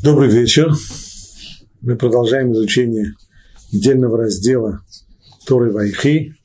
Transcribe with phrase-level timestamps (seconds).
[0.00, 0.72] Добрый вечер.
[1.80, 3.14] Мы продолжаем изучение
[3.72, 4.80] недельного раздела
[5.44, 6.36] Торы Вайхи.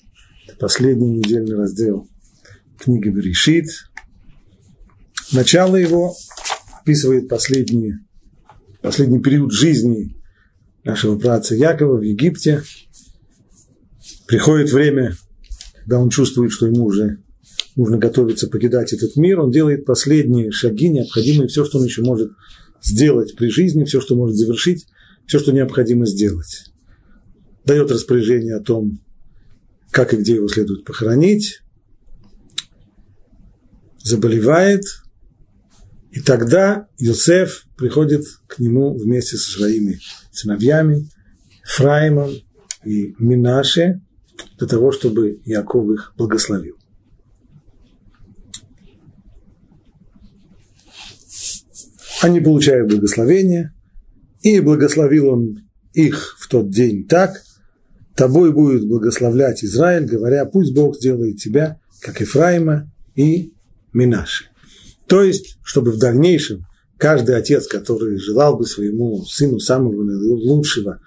[0.47, 2.07] Это последний недельный раздел
[2.79, 3.67] книги Берешит.
[5.31, 6.15] Начало его
[6.81, 7.93] описывает последний,
[8.81, 10.17] последний период жизни
[10.83, 12.63] нашего братца Якова в Египте.
[14.25, 15.15] Приходит время,
[15.81, 17.19] когда он чувствует, что ему уже
[17.75, 19.41] нужно готовиться покидать этот мир.
[19.41, 22.31] Он делает последние шаги, необходимые, все, что он еще может
[22.83, 24.87] сделать при жизни, все, что может завершить,
[25.25, 26.71] все, что необходимо сделать.
[27.65, 28.99] Дает распоряжение о том,
[29.89, 31.61] как и где его следует похоронить,
[34.03, 34.83] заболевает,
[36.11, 39.99] и тогда Юсеф приходит к нему вместе со своими
[40.31, 41.09] сыновьями,
[41.63, 42.31] Фраимом
[42.83, 44.01] и Минаше,
[44.57, 46.77] для того, чтобы Яков их благословил.
[52.23, 53.73] Они получают благословение,
[54.41, 57.41] и благословил он их в тот день так,
[58.15, 63.51] тобой будет благословлять Израиль, говоря, пусть Бог сделает тебя, как Ефраима и
[63.91, 64.45] Минаши.
[65.07, 66.65] То есть, чтобы в дальнейшем
[66.97, 71.01] каждый отец, который желал бы своему сыну самого лучшего,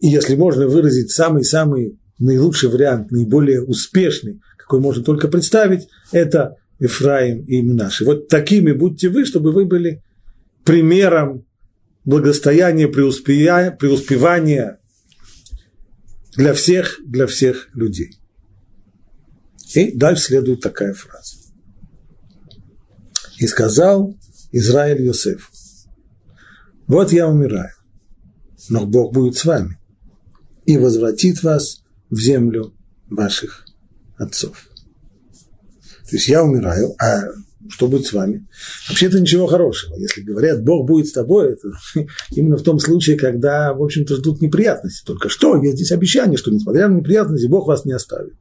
[0.00, 7.44] и если можно выразить самый-самый наилучший вариант, наиболее успешный, какой можно только представить, это Ефраим
[7.44, 8.04] и Минаши.
[8.04, 10.02] Вот такими будьте вы, чтобы вы были
[10.64, 11.46] примером
[12.04, 14.78] благостояния, преуспевания
[16.36, 18.18] для всех, для всех людей.
[19.74, 21.36] И дальше следует такая фраза.
[23.38, 24.16] И сказал
[24.52, 25.50] Израиль Йосеф,
[26.86, 27.72] вот я умираю,
[28.68, 29.78] но Бог будет с вами
[30.66, 32.74] и возвратит вас в землю
[33.08, 33.66] ваших
[34.16, 34.68] отцов.
[36.08, 37.22] То есть я умираю, а
[37.68, 38.46] что будет с вами?
[38.88, 39.96] Вообще это ничего хорошего.
[39.96, 41.72] Если говорят, Бог будет с тобой, это
[42.30, 45.04] именно в том случае, когда, в общем-то, ждут неприятности.
[45.04, 48.34] Только что есть здесь обещание, что несмотря на неприятности, Бог вас не оставит.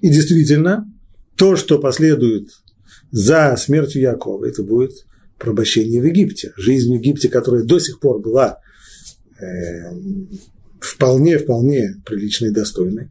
[0.00, 0.90] И действительно,
[1.36, 2.48] то, что последует
[3.10, 4.92] за смертью Якова, это будет
[5.38, 6.52] порабощение в Египте.
[6.56, 8.58] Жизнь в Египте, которая до сих пор была
[9.40, 9.44] э,
[10.80, 13.08] вполне, вполне приличной и достойной,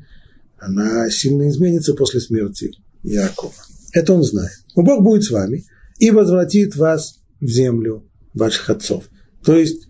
[0.57, 2.71] она сильно изменится после смерти
[3.03, 3.53] Якова.
[3.93, 4.51] Это он знает.
[4.75, 5.65] Но Бог будет с вами
[5.99, 9.05] и возвратит вас в землю ваших отцов.
[9.45, 9.87] То есть,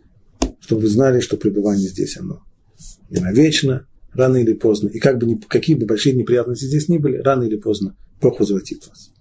[0.59, 2.43] чтобы вы знали, что пребывание здесь оно
[3.09, 4.89] не навечно, рано или поздно.
[4.89, 8.39] И как бы ни, какие бы большие неприятности здесь ни были, рано или поздно Бог
[8.39, 9.11] возвратит вас.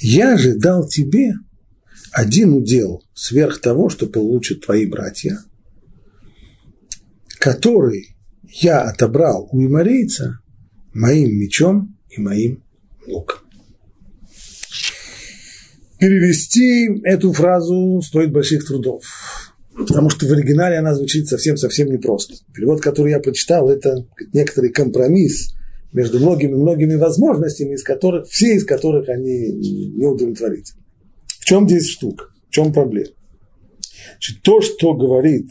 [0.00, 1.34] Я же дал тебе
[2.12, 5.38] один удел сверх того, что получат твои братья,
[7.38, 10.40] который я отобрал у имарейца
[10.92, 12.63] моим мечом и моим
[13.06, 13.38] луком.
[15.98, 19.04] Перевести эту фразу стоит больших трудов,
[19.74, 22.34] потому что в оригинале она звучит совсем-совсем непросто.
[22.52, 25.54] Перевод, который я прочитал, это некоторый компромисс
[25.92, 30.82] между многими-многими возможностями, из которых, все из которых они не удовлетворительны.
[31.26, 32.26] В чем здесь штука?
[32.48, 33.12] В чем проблема?
[34.14, 35.48] Значит, то, что говорит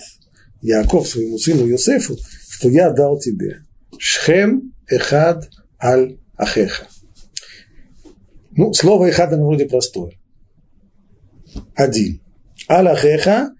[0.62, 2.18] Яков своему сыну Йосефу,
[2.50, 3.60] что я дал тебе
[3.98, 5.50] Шхем Эхад
[5.82, 6.88] Аль Ахеха.
[8.56, 10.14] Ну, слово Эхад, оно вроде простое
[11.76, 12.22] один.
[12.68, 13.52] Аллахеха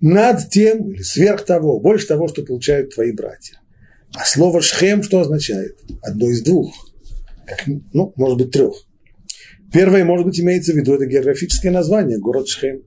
[0.00, 3.60] над тем, или сверх того, больше того, что получают твои братья.
[4.14, 5.76] А слово шхем что означает?
[6.02, 6.72] Одно из двух.
[7.46, 8.74] Как, ну, может быть, трех.
[9.72, 12.82] Первое, может быть, имеется в виду, это географическое название, город Шхем.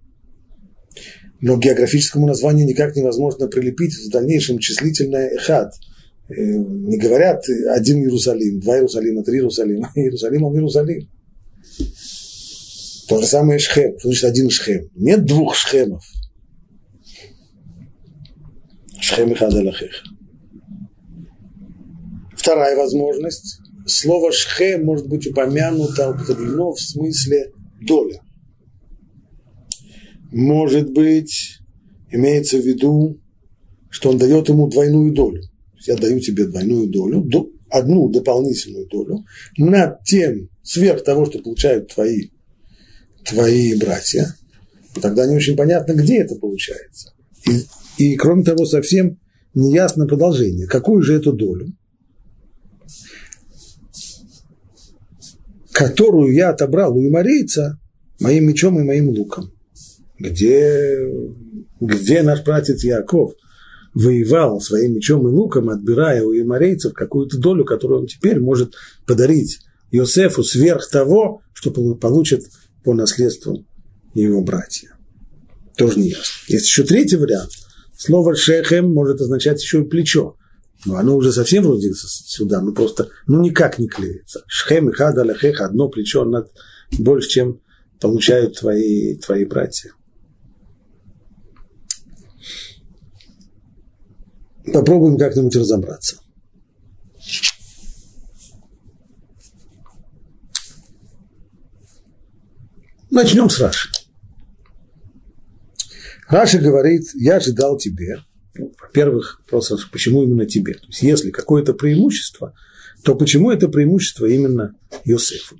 [1.41, 5.73] Но к географическому названию никак невозможно прилепить в дальнейшем числительное эхад.
[6.29, 9.91] Э, не говорят один Иерусалим, два Иерусалима, три Иерусалима.
[9.95, 11.09] Иерусалим, он Иерусалим.
[13.07, 13.97] То же самое Шхем.
[13.99, 14.89] Что значит один Шхем?
[14.95, 16.03] Нет двух Шхемов.
[18.99, 20.03] Шхем и Хадалахеха.
[22.35, 23.59] Вторая возможность.
[23.85, 27.51] Слово Шхем может быть упомянуто, употреблено в смысле
[27.81, 28.21] доля.
[30.31, 31.59] Может быть,
[32.11, 33.21] имеется в виду,
[33.89, 35.41] что он дает ему двойную долю.
[35.85, 37.25] Я даю тебе двойную долю,
[37.69, 39.23] одну дополнительную долю,
[39.57, 42.29] над тем, сверх того, что получают твои
[43.25, 44.35] твои братья,
[45.01, 47.13] тогда не очень понятно, где это получается.
[47.45, 47.65] И,
[47.97, 49.19] и кроме того, совсем
[49.53, 50.67] неясно продолжение.
[50.67, 51.73] Какую же эту долю,
[55.71, 57.79] которую я отобрал у имарейца
[58.19, 59.51] моим мечом и моим луком?
[60.19, 60.97] Где,
[61.79, 63.33] где наш братец Яков
[63.93, 68.73] воевал своим мечом и луком, отбирая у имарейцев какую-то долю, которую он теперь может
[69.05, 69.59] подарить
[69.91, 72.45] Иосифу сверх того, что получит
[72.83, 73.65] по наследству
[74.13, 74.95] его братья.
[75.77, 76.23] тоже не ясно.
[76.47, 77.51] Есть еще третий вариант.
[77.97, 80.37] Слово шехем может означать еще и плечо.
[80.85, 84.43] Но оно уже совсем вроде сюда, ну просто, ну никак не клеится.
[84.47, 86.51] Шхем и хада лахеха, одно плечо над,
[86.99, 87.61] больше, чем
[87.99, 89.91] получают твои, твои братья.
[94.71, 96.17] Попробуем как-нибудь разобраться.
[103.17, 103.89] Начнем с Раши.
[106.29, 108.19] Раши говорит, я же дал тебе,
[108.53, 110.75] ну, во-первых, просто почему именно тебе?
[110.75, 112.53] То есть, если какое-то преимущество,
[113.03, 115.59] то почему это преимущество именно Йосефу?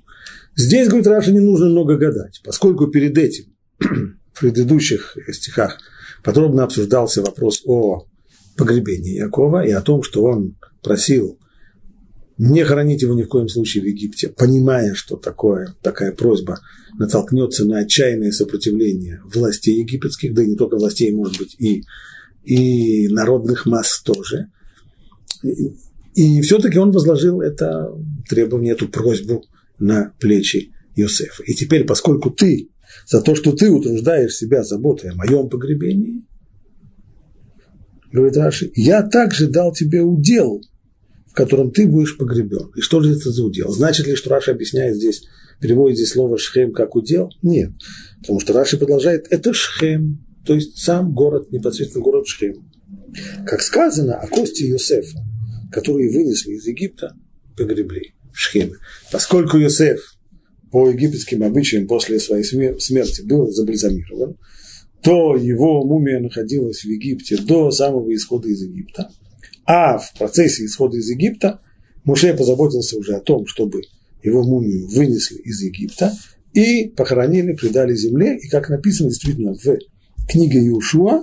[0.54, 3.46] Здесь, говорит Раша, не нужно много гадать, поскольку перед этим,
[3.80, 5.80] в предыдущих стихах,
[6.22, 8.06] подробно обсуждался вопрос о
[8.56, 11.40] погребении Якова и о том, что он просил
[12.38, 16.60] не хоронить его ни в коем случае в Египте, понимая, что такое, такая просьба
[16.96, 21.84] натолкнется на отчаянное сопротивление властей египетских, да и не только властей, может быть, и,
[22.44, 24.50] и народных масс тоже.
[25.42, 25.74] И,
[26.14, 27.92] и все-таки он возложил это
[28.28, 29.44] требование, эту просьбу
[29.80, 31.42] на плечи Иосифа.
[31.42, 32.70] И теперь, поскольку ты,
[33.06, 36.24] за то, что ты утруждаешь себя заботой о моем погребении,
[38.12, 40.62] говорит Раши, я также дал тебе удел,
[41.38, 42.72] в котором ты будешь погребен.
[42.74, 43.70] И что же это за удел?
[43.70, 45.22] Значит ли, что Раши объясняет здесь,
[45.60, 47.30] переводит здесь слово шхем как удел?
[47.42, 47.70] Нет.
[48.22, 52.68] Потому что Раши продолжает, это шхем, то есть сам город, непосредственно город Шхем.
[53.46, 55.20] Как сказано о кости Иосифа,
[55.70, 57.14] которые вынесли из Египта,
[57.56, 58.74] погребли в Шхеме.
[59.12, 60.16] Поскольку Иосиф
[60.72, 64.36] по египетским обычаям после своей смерти был забальзамирован,
[65.04, 69.08] то его мумия находилась в Египте до самого исхода из Египта.
[69.70, 71.60] А в процессе исхода из Египта
[72.04, 73.82] Муше позаботился уже о том, чтобы
[74.22, 76.16] его мумию вынесли из Египта
[76.54, 78.38] и похоронили, предали земле.
[78.38, 79.78] И как написано действительно в
[80.26, 81.22] книге Иушуа,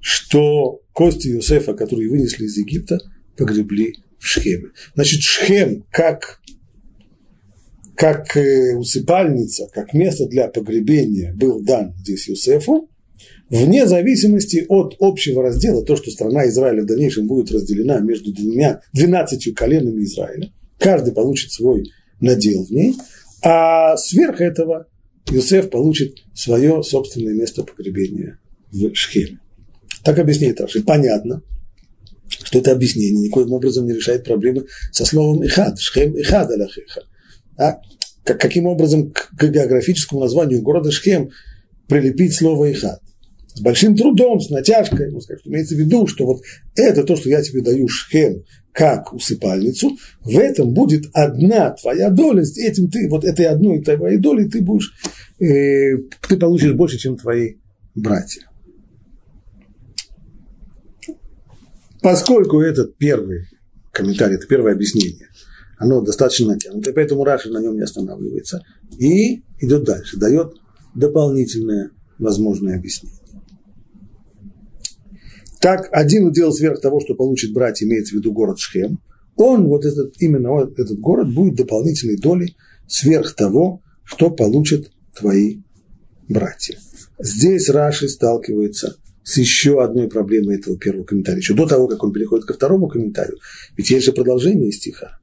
[0.00, 3.00] что кости Иосифа, которые вынесли из Египта,
[3.36, 4.70] погребли в Шхеме.
[4.94, 6.40] Значит, Шхем как,
[7.96, 12.88] как э, усыпальница, как место для погребения был дан здесь Иосифу,
[13.54, 18.80] вне зависимости от общего раздела, то, что страна Израиля в дальнейшем будет разделена между двумя,
[18.92, 21.90] двенадцатью коленами Израиля, каждый получит свой
[22.20, 22.96] надел в ней,
[23.42, 24.86] а сверх этого
[25.30, 28.38] Иосиф получит свое собственное место погребения
[28.72, 29.40] в Шхеме.
[30.02, 30.82] Так объясняет Раши.
[30.82, 31.42] Понятно,
[32.28, 37.02] что это объяснение никоим образом не решает проблемы со словом «ихад», «шхем ихад аляхеха».
[37.56, 37.78] А
[38.24, 41.30] как, каким образом к географическому названию города Шхем
[41.88, 43.00] прилепить слово «ихад»?
[43.54, 46.42] С большим трудом, с натяжкой, ну, сказать, имеется в виду, что вот
[46.74, 48.42] это то, что я тебе даю шхем,
[48.72, 54.18] как усыпальницу, в этом будет одна твоя доля, с этим ты, вот этой одной твоей
[54.18, 54.92] долей ты будешь,
[55.38, 55.96] э,
[56.28, 57.54] ты получишь больше, чем твои
[57.94, 58.42] братья.
[62.02, 63.46] Поскольку этот первый
[63.92, 65.28] комментарий, это первое объяснение,
[65.78, 68.62] оно достаточно натянуто, поэтому Раши на нем не останавливается
[68.98, 70.52] и идет дальше, дает
[70.96, 73.23] дополнительное возможное объяснение.
[75.64, 78.98] Так, один удел сверх того, что получит брать, имеется в виду город Шхем,
[79.34, 82.54] он, вот этот, именно вот этот город, будет дополнительной долей
[82.86, 85.62] сверх того, что получат твои
[86.28, 86.78] братья.
[87.18, 92.12] Здесь Раши сталкивается с еще одной проблемой этого первого комментария, еще до того, как он
[92.12, 93.38] переходит ко второму комментарию,
[93.74, 95.18] ведь есть же продолжение стиха.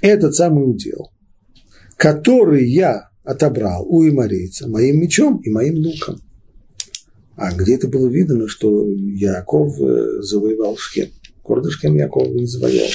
[0.00, 1.12] Этот самый удел,
[1.96, 6.20] который я отобрал у имарейца моим мечом и моим луком–
[7.36, 11.10] а где это было видно, что Яков э, завоевал Шхем?
[11.42, 12.88] Город Шхем Яков не завоевал.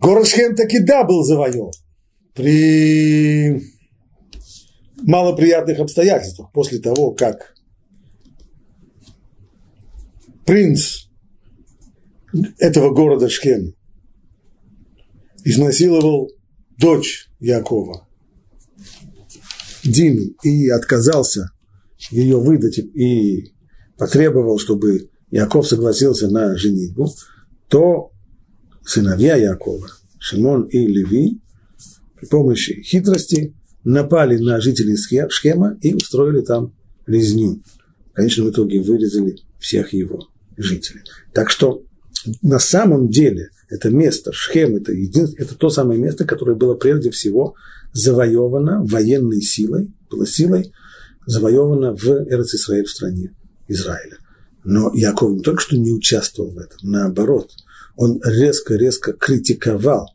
[0.00, 1.72] Город Шхем таки да был завоеван.
[2.34, 3.62] При
[5.02, 6.52] малоприятных обстоятельствах.
[6.52, 7.54] После того, как
[10.46, 11.06] принц
[12.58, 13.74] этого города Шхем
[15.44, 16.30] изнасиловал
[16.78, 18.08] дочь Якова,
[19.84, 21.51] Дину, и отказался
[22.10, 23.52] ее выдать и
[23.96, 27.12] потребовал, чтобы Яков согласился на женитьбу,
[27.68, 28.10] то
[28.84, 31.40] сыновья Якова, Шимон и Леви,
[32.18, 33.54] при помощи хитрости
[33.84, 34.96] напали на жителей
[35.28, 36.74] Шхема и устроили там
[37.06, 37.62] резню.
[38.12, 41.02] В конечном итоге вырезали всех его жителей.
[41.32, 41.82] Так что
[42.42, 47.10] на самом деле это место, Шхем, это, единственное, это то самое место, которое было прежде
[47.10, 47.54] всего
[47.92, 50.72] завоевано военной силой, было силой
[51.26, 53.34] завоевана в Эрцисраиль, в стране
[53.68, 54.18] Израиля.
[54.64, 57.50] Но Яков не только что не участвовал в этом, наоборот,
[57.96, 60.14] он резко-резко критиковал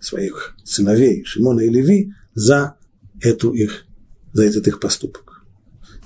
[0.00, 2.76] своих сыновей Шимона и Леви за,
[3.20, 3.84] эту их,
[4.32, 5.44] за этот их поступок.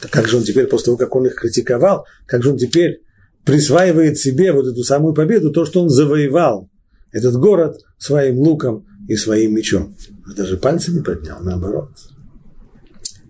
[0.01, 3.03] Так как же он теперь, после того, как он их критиковал, как же он теперь
[3.45, 6.69] присваивает себе вот эту самую победу, то, что он завоевал
[7.13, 9.95] этот город своим луком и своим мечом.
[10.37, 11.91] Даже пальцы не поднял, наоборот.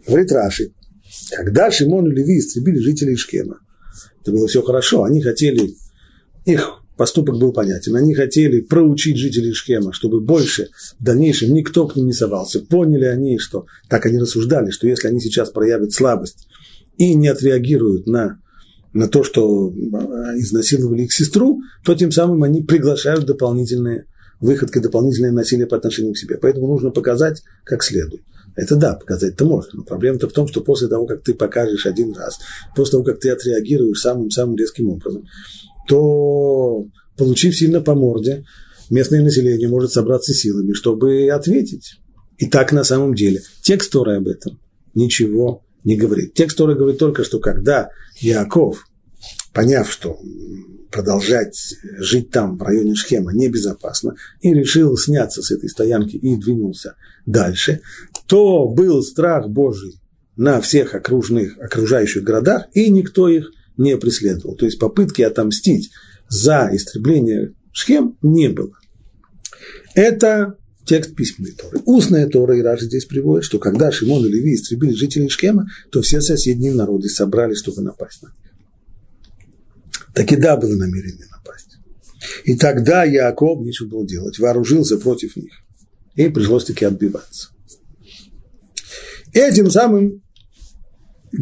[0.06, 0.72] Говорит Раши,
[1.30, 3.58] когда Шимон и Леви истребили жителей Шкема,
[4.20, 5.74] это было все хорошо, они хотели,
[6.44, 10.68] их поступок был понятен, они хотели проучить жителей Шкема, чтобы больше
[10.98, 12.60] в дальнейшем никто к ним не совался.
[12.60, 16.46] Поняли они, что так они рассуждали, что если они сейчас проявят слабость
[16.96, 18.38] и не отреагируют на
[18.92, 24.06] на то, что а, изнасиловали их сестру, то тем самым они приглашают дополнительные
[24.40, 26.38] выходки, дополнительное насилие по отношению к себе.
[26.40, 28.22] Поэтому нужно показать как следует.
[28.56, 29.78] Это да, показать-то можно.
[29.78, 32.38] Но проблема-то в том, что после того, как ты покажешь один раз,
[32.76, 35.26] после того, как ты отреагируешь самым-самым резким образом,
[35.88, 38.44] то, получив сильно по морде,
[38.90, 41.98] местное население может собраться силами, чтобы ответить.
[42.38, 43.42] И так на самом деле.
[43.62, 44.58] Текст Торы об этом
[44.94, 46.34] ничего не говорит.
[46.34, 48.86] Текст Торы говорит только, что когда Яков,
[49.52, 50.18] поняв, что
[50.90, 56.94] продолжать жить там, в районе Шхема, небезопасно, и решил сняться с этой стоянки и двинулся
[57.26, 57.80] дальше,
[58.34, 60.00] то был страх Божий
[60.34, 64.56] на всех окружных, окружающих городах, и никто их не преследовал.
[64.56, 65.92] То есть попытки отомстить
[66.28, 68.72] за истребление Шхем не было.
[69.94, 71.78] Это текст письменной Торы.
[71.84, 76.02] Устная Тора, и Раши здесь приводит, что когда Шимон и Леви истребили жителей Шхема, то
[76.02, 78.52] все соседние народы собрались, чтобы напасть на них.
[80.12, 81.78] Так и да, было намерение напасть.
[82.42, 85.52] И тогда Яков нечего было делать, вооружился против них.
[86.16, 87.53] И пришлось таки отбиваться.
[89.34, 90.22] Этим самым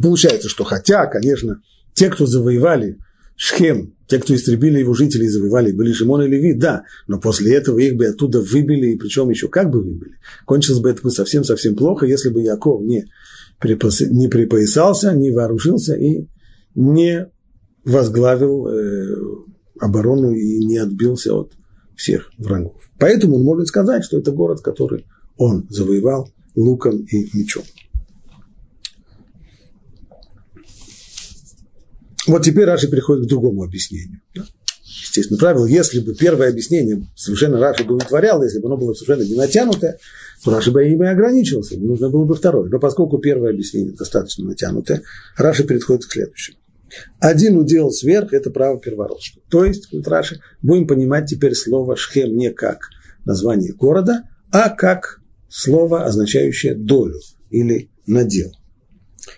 [0.02, 1.60] получается, что хотя, конечно,
[1.94, 2.98] те, кто завоевали
[3.36, 7.54] Шхем, те, кто истребили его жителей и завоевали, были Шимон и Леви, да, но после
[7.54, 10.18] этого их бы оттуда выбили, и причем еще как бы выбили.
[10.44, 13.06] Кончилось бы это совсем-совсем плохо, если бы Яков не,
[13.62, 16.28] не припоясался, не вооружился и
[16.74, 17.26] не
[17.84, 19.16] возглавил э,
[19.80, 21.52] оборону и не отбился от
[21.96, 22.74] всех врагов.
[22.98, 25.06] Поэтому он может сказать, что это город, который
[25.36, 27.64] он завоевал луком и мечом.
[32.26, 34.20] Вот теперь Раши переходит к другому объяснению.
[35.02, 39.26] Естественно, правило, если бы первое объяснение совершенно Раши бы удовлетворяло, если бы оно было совершенно
[39.28, 39.98] не натянутое,
[40.44, 42.68] то Раши бы и ограничился, не нужно было бы второе.
[42.70, 45.02] Но поскольку первое объяснение достаточно натянутое,
[45.36, 46.58] Раши переходит к следующему.
[47.20, 49.42] Один удел сверх– это право первородства.
[49.48, 52.90] То есть, говорит Раши, будем понимать теперь слово «шхем» не как
[53.24, 57.18] название города, а как слово, означающее долю
[57.50, 58.52] или надел.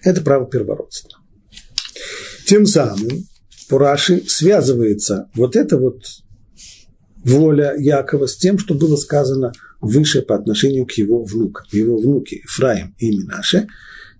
[0.03, 1.11] Это право первородства.
[2.46, 3.26] Тем самым
[3.68, 6.04] по Раши связывается вот эта вот
[7.24, 12.42] воля Якова с тем, что было сказано выше по отношению к его внукам, его внуки
[12.44, 13.66] Ифраим и Минаше.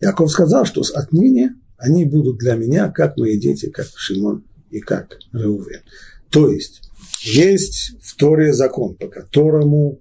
[0.01, 5.19] Яков сказал, что отныне они будут для меня как мои дети, как Шимон и как
[5.33, 5.83] Реувен.
[6.31, 6.81] То есть,
[7.23, 10.01] есть в Торе закон, по которому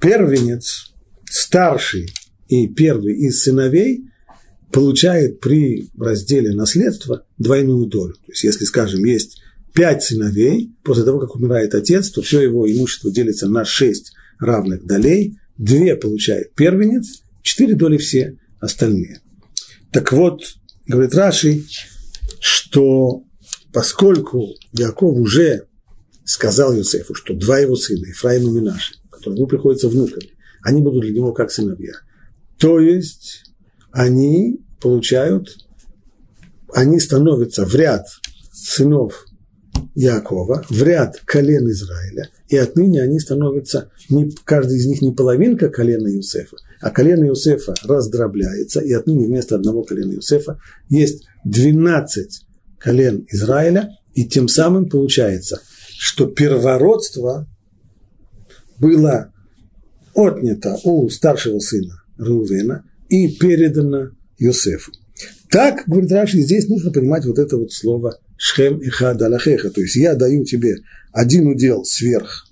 [0.00, 0.92] первенец,
[1.24, 2.12] старший
[2.48, 4.10] и первый из сыновей
[4.74, 8.14] получает при разделе наследства двойную долю.
[8.14, 9.40] То есть, если, скажем, есть
[9.72, 14.84] пять сыновей, после того, как умирает отец, то все его имущество делится на шесть равных
[14.84, 19.20] долей, две получает первенец, четыре доли все остальные.
[19.92, 20.42] Так вот,
[20.88, 21.64] говорит Раши,
[22.40, 23.22] что
[23.72, 25.68] поскольку Яков уже
[26.24, 30.30] сказал Юсефу, что два его сына, Ефраим и Минаши, которые ему приходятся внуками,
[30.62, 31.94] они будут для него как сыновья.
[32.58, 33.44] То есть
[33.92, 35.56] они получают,
[36.74, 38.06] они становятся в ряд
[38.52, 39.24] сынов
[39.94, 45.70] Якова, в ряд колен Израиля, и отныне они становятся, не, каждый из них не половинка
[45.70, 50.58] колена Иосифа, а колено Иосифа раздробляется, и отныне вместо одного колена Иосифа
[50.90, 52.46] есть 12
[52.78, 55.62] колен Израиля, и тем самым получается,
[55.98, 57.48] что первородство
[58.78, 59.32] было
[60.12, 64.92] отнято у старшего сына Рувена и передано Йосефу.
[65.50, 69.96] Так, говорит Раши, здесь нужно понимать вот это вот слово «шхем и хадалахеха», то есть
[69.96, 70.76] я даю тебе
[71.12, 72.48] один удел сверх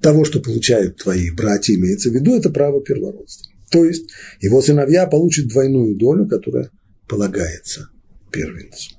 [0.00, 3.50] того, что получают твои братья, имеется в виду, это право первородства.
[3.70, 4.04] То есть
[4.40, 6.70] его сыновья получат двойную долю, которая
[7.08, 7.88] полагается
[8.30, 8.94] первенцу.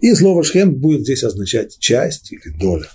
[0.00, 2.88] И слово «шхем» будет здесь означать часть или доля.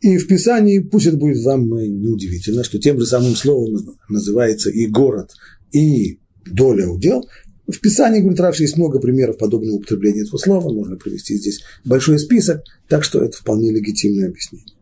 [0.00, 4.86] И в Писании, пусть это будет вам неудивительно, что тем же самым словом называется и
[4.86, 5.32] город,
[5.72, 7.28] и доля удел.
[7.66, 12.18] В Писании, говорит Раши, есть много примеров подобного употребления этого слова, можно привести здесь большой
[12.18, 14.74] список, так что это вполне легитимное объяснение.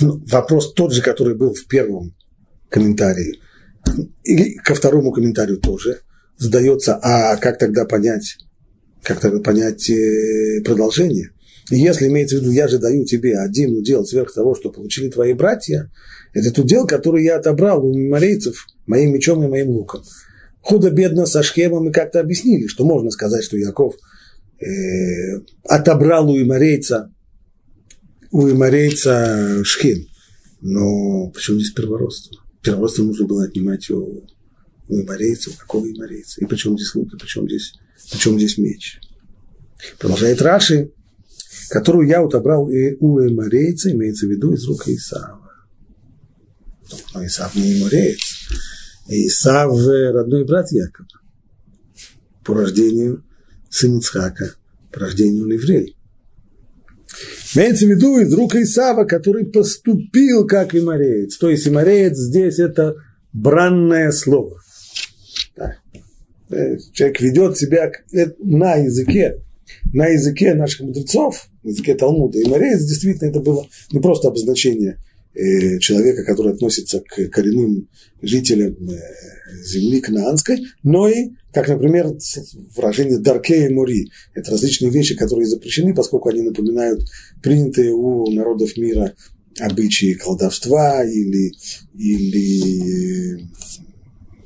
[0.00, 2.14] Вопрос тот же, который был в первом
[2.68, 3.38] комментарии
[4.24, 6.00] И ко второму комментарию тоже
[6.38, 8.38] задается, а как тогда понять,
[9.02, 11.30] как тогда понять э, продолжение?
[11.70, 15.32] Если имеется в виду, я же даю тебе один удел сверх того, что получили твои
[15.32, 15.90] братья,
[16.32, 20.02] это тот удел, который я отобрал у меморейцев моим мечом и моим луком.
[20.60, 23.94] Худо-бедно со Шхемом мы как-то объяснили, что можно сказать, что Яков
[24.60, 27.12] э, отобрал у иморейца,
[28.30, 30.06] у иморейца Шхем.
[30.60, 32.38] Но почему здесь первородство?
[32.62, 34.24] Первородство нужно было отнимать у,
[34.88, 36.40] у иморейца, у какого иморейца?
[36.40, 37.74] И почему здесь лук, и почему здесь,
[38.12, 39.00] почему здесь меч?
[39.98, 40.92] Продолжает Раши,
[41.70, 45.50] которую я отобрал и у эморейца, имеется в виду из рук Исава.
[47.14, 48.31] Но Исав не эмореец.
[49.08, 51.08] Исав родной брат Якова.
[52.44, 53.24] По рождению
[53.70, 54.54] сын Ицхака,
[54.92, 55.96] по рождению он еврей.
[57.54, 61.36] Имеется в виду из рук Исава, который поступил как имореец.
[61.36, 62.96] То есть имореец здесь это
[63.32, 64.58] бранное слово.
[65.56, 65.76] Да.
[66.50, 67.92] Э, человек ведет себя
[68.38, 69.42] на языке,
[69.92, 72.38] на языке наших мудрецов, на языке Талмуда.
[72.38, 75.11] И мореец действительно это было не просто обозначение э,
[75.80, 77.88] человека, который относится к коренным
[78.22, 79.00] жителям э,
[79.64, 82.12] земли Кнаанской, но и, как, например,
[82.76, 84.10] выражение «дарке и мури».
[84.34, 87.02] Это различные вещи, которые запрещены, поскольку они напоминают
[87.42, 89.14] принятые у народов мира
[89.58, 91.52] обычаи колдовства или,
[91.94, 93.48] или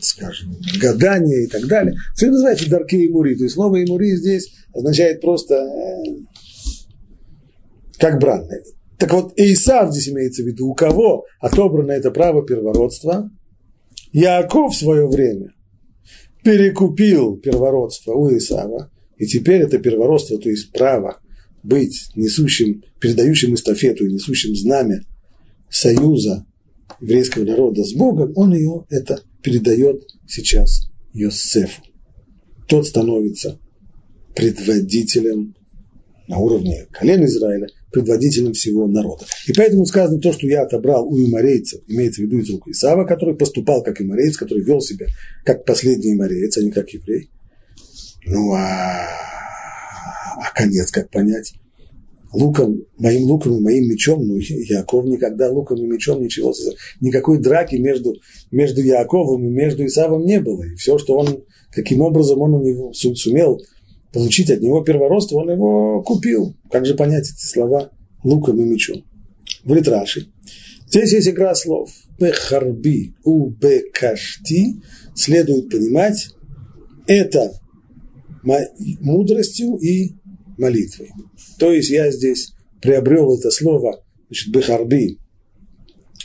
[0.00, 1.94] скажем, гадания и так далее.
[2.14, 3.34] Все называется дарки и мури.
[3.34, 6.04] То есть слово мури здесь означает просто э,
[7.98, 8.62] как бранное.
[8.98, 13.30] Так вот, Исав здесь имеется в виду, у кого отобрано это право первородства.
[14.12, 15.52] Яков в свое время
[16.42, 21.20] перекупил первородство у Исава, и теперь это первородство, то есть право
[21.62, 25.00] быть несущим, передающим эстафету и несущим знамя
[25.68, 26.46] союза
[27.00, 31.82] еврейского народа с Богом, он ее это передает сейчас Йосефу.
[32.68, 33.58] Тот становится
[34.34, 35.54] предводителем
[36.28, 39.24] на уровне колен Израиля, предводителем всего народа.
[39.46, 43.04] И поэтому сказано то, что я отобрал у иморейцев, имеется в виду из рук Исава,
[43.04, 45.06] который поступал как имореец, который вел себя
[45.44, 47.30] как последний имореец, а не как еврей.
[48.26, 49.06] Ну а,
[50.38, 51.54] а конец как понять?
[52.36, 56.52] луком, моим луком и моим мечом, ну, Яков никогда луком и мечом ничего,
[57.00, 58.14] никакой драки между,
[58.50, 60.64] между Яковом и между Исавом не было.
[60.64, 63.60] И все, что он, каким образом он у него сумел
[64.12, 66.54] получить от него первородство, он его купил.
[66.70, 67.90] Как же понять эти слова
[68.22, 69.04] луком и мечом?
[69.64, 70.28] В Литраши.
[70.88, 71.90] Здесь есть игра слов.
[72.18, 74.80] Бехарби у бекашти
[75.14, 76.30] следует понимать
[77.06, 77.52] это
[79.00, 80.12] мудростью и
[80.56, 81.10] молитвой.
[81.58, 85.18] То есть я здесь приобрел это слово, значит, бехарби,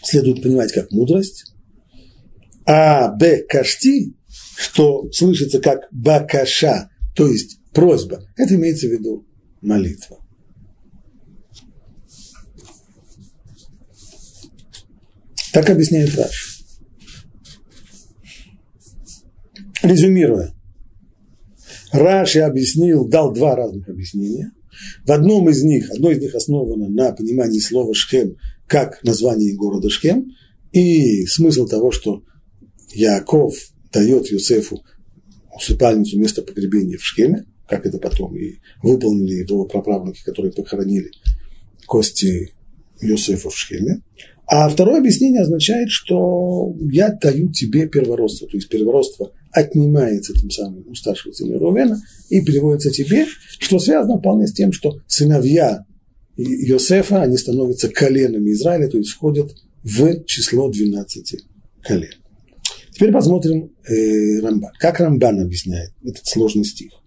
[0.04, 1.46] следует понимать как мудрость,
[2.66, 4.14] а б кашти,
[4.56, 9.26] что слышится как бакаша, то есть просьба, это имеется в виду
[9.62, 10.18] молитва.
[15.54, 16.64] Так объясняет Раш.
[19.84, 20.54] Резюмируя,
[21.92, 24.52] Раши объяснил, дал два разных объяснения.
[25.06, 29.90] В одном из них, одно из них основано на понимании слова «шхем» как название города
[29.90, 30.32] Шхем,
[30.72, 32.24] и смысл того, что
[32.94, 33.54] Яков
[33.92, 34.82] дает Юсефу
[35.54, 41.10] усыпальницу место погребения в Шхеме, как это потом и выполнили его праправнуки, которые похоронили
[41.88, 42.52] кости
[43.00, 44.02] Йосефа в Шхеме.
[44.46, 50.86] А второе объяснение означает, что я даю тебе первородство, то есть первородство отнимается тем самым
[50.90, 53.26] у старшего сына Рувена и переводится тебе,
[53.60, 55.86] что связано вполне с тем, что сыновья
[56.36, 59.50] Иосифа, они становятся коленами Израиля, то есть входят
[59.84, 61.46] в число 12
[61.84, 62.10] колен.
[62.92, 64.72] Теперь посмотрим э, Рамбан.
[64.78, 67.01] Как Рамбан объясняет этот сложный стих?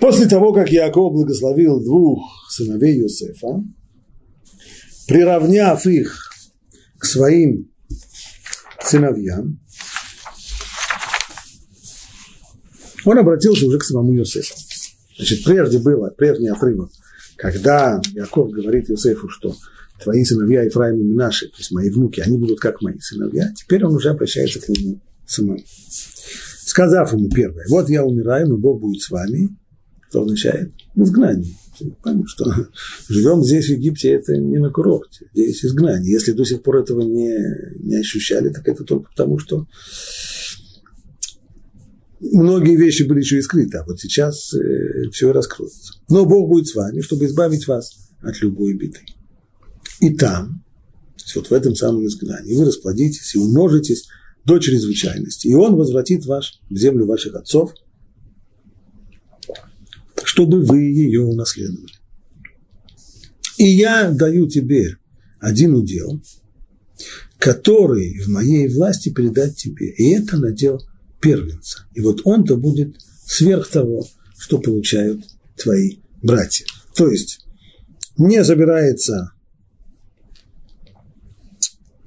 [0.00, 3.62] После того, как Яков благословил двух сыновей Иосифа,
[5.06, 6.30] приравняв их
[6.98, 7.70] к своим
[8.82, 9.60] сыновьям,
[13.04, 14.54] он обратился уже к самому Иосифу.
[15.16, 16.90] Значит, прежде было, прежний отрывок,
[17.36, 19.54] когда Яков говорит Иосифу, что
[20.02, 23.84] твои сыновья Ефраим и Минаши, то есть мои внуки, они будут как мои сыновья, теперь
[23.84, 25.62] он уже обращается к нему самому.
[26.66, 29.56] Сказав ему первое, вот я умираю, но Бог будет с вами,
[30.10, 31.56] что означает в изгнании.
[32.02, 32.44] Потому что
[33.08, 36.12] живем здесь, в Египте, это не на курорте, здесь изгнание.
[36.12, 37.32] Если до сих пор этого не,
[37.78, 39.66] не ощущали, так это только потому, что
[42.20, 45.94] многие вещи были еще и скрыты, а вот сейчас э, все раскроется.
[46.10, 49.00] Но Бог будет с вами, чтобы избавить вас от любой беды.
[50.00, 50.64] И там,
[51.34, 52.54] вот в этом самом изгнании.
[52.54, 54.08] Вы расплодитесь и умножитесь
[54.44, 55.46] до чрезвычайности.
[55.46, 57.72] И он возвратит вас в землю ваших отцов,
[60.24, 61.92] чтобы вы ее унаследовали.
[63.58, 64.96] И я даю тебе
[65.38, 66.22] один удел,
[67.38, 69.90] который в моей власти передать тебе.
[69.90, 70.82] И это надел
[71.20, 71.86] первенца.
[71.94, 74.06] И вот он-то будет сверх того,
[74.38, 75.24] что получают
[75.56, 76.66] твои братья.
[76.94, 77.44] То есть
[78.16, 79.32] не забирается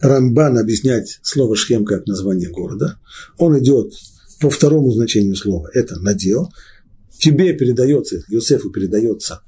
[0.03, 2.99] Рамбан объяснять слово Шхем как название города.
[3.37, 3.93] Он идет
[4.41, 5.69] по второму значению слова.
[5.73, 6.51] Это надел.
[7.23, 9.43] Тебе передается, Йосефу передается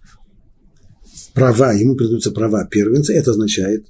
[1.33, 3.11] права, ему передаются права первенца.
[3.11, 3.87] Это означает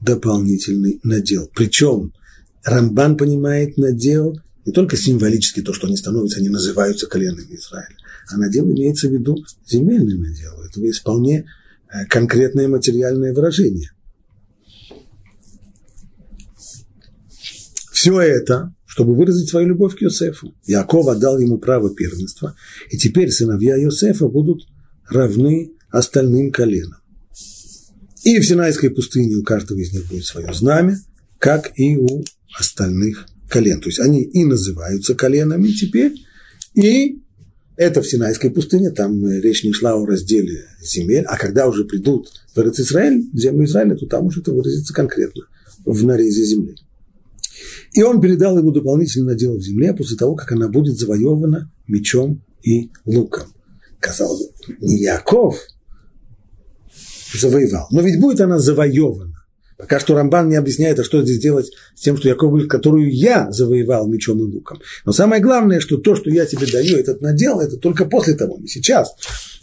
[0.00, 1.50] дополнительный надел.
[1.52, 2.12] Причем
[2.62, 7.96] Рамбан понимает надел не только символически то, что они становятся, они называются коленами Израиля,
[8.30, 10.62] а надел имеется в виду земельный надел.
[10.62, 11.46] Это есть вполне
[11.92, 13.90] э, конкретное материальное выражение.
[17.90, 20.54] Все это, чтобы выразить свою любовь к Йосефу.
[20.64, 22.56] Яков отдал ему право первенства,
[22.90, 24.66] и теперь сыновья Йосефа будут
[25.06, 27.00] равны остальным коленам.
[28.24, 30.98] И в Синайской пустыне у каждого из них будет свое знамя,
[31.38, 32.24] как и у
[32.58, 33.82] остальных колен.
[33.82, 36.14] То есть они и называются коленами теперь,
[36.72, 37.20] и
[37.76, 42.30] это в Синайской пустыне, там речь не шла о разделе земель, а когда уже придут
[42.54, 45.42] в Израиль, в землю Израиля, то там уже это выразится конкретно
[45.84, 46.76] в нарезе земли.
[47.92, 52.42] И он передал ему дополнительный надел в земле после того, как она будет завоевана мечом
[52.62, 53.52] и луком.
[54.00, 55.58] Казалось бы, не Яков
[57.34, 57.86] завоевал.
[57.90, 59.34] Но ведь будет она завоевана.
[59.78, 63.14] Пока что Рамбан не объясняет, а что здесь делать с тем, что Яков говорит, которую
[63.14, 64.80] я завоевал мечом и луком.
[65.04, 68.56] Но самое главное, что то, что я тебе даю, этот надел, это только после того,
[68.58, 69.14] не сейчас,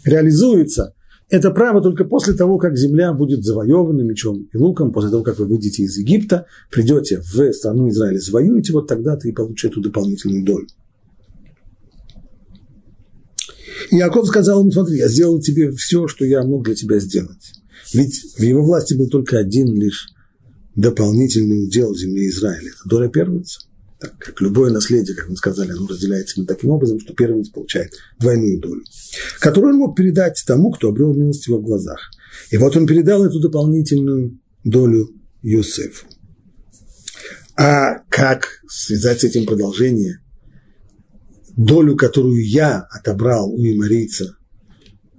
[0.04, 0.94] реализуется.
[1.34, 5.36] Это право только после того, как земля будет завоевана мечом и луком, после того, как
[5.40, 10.44] вы выйдете из Египта, придете в страну Израиля, завоюете, вот тогда ты получишь эту дополнительную
[10.44, 10.68] долю.
[13.90, 17.52] И Яков сказал ему, смотри, я сделал тебе все, что я мог для тебя сделать.
[17.92, 20.06] Ведь в его власти был только один лишь
[20.76, 22.68] дополнительный удел земли Израиля.
[22.68, 23.58] Это доля первенца.
[24.00, 27.92] Так, как любое наследие, как мы сказали, оно разделяется именно таким образом, что первенец получает
[28.18, 28.82] двойную долю,
[29.40, 32.10] которую он мог передать тому, кто обрел милость в его глазах.
[32.50, 35.10] И вот он передал эту дополнительную долю
[35.42, 36.06] Юсефу.
[37.56, 40.18] А как связать с этим продолжение?
[41.56, 44.36] Долю, которую я отобрал у имарийца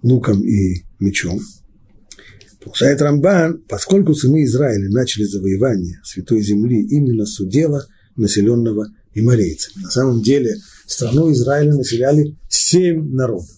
[0.01, 1.39] луком и мечом–
[2.65, 7.85] Продолжает Рамбан, поскольку сыны Израиля начали завоевание Святой Земли именно с удела
[8.15, 9.83] населенного имарейцами.
[9.83, 13.49] На самом деле страну Израиля населяли семь народов.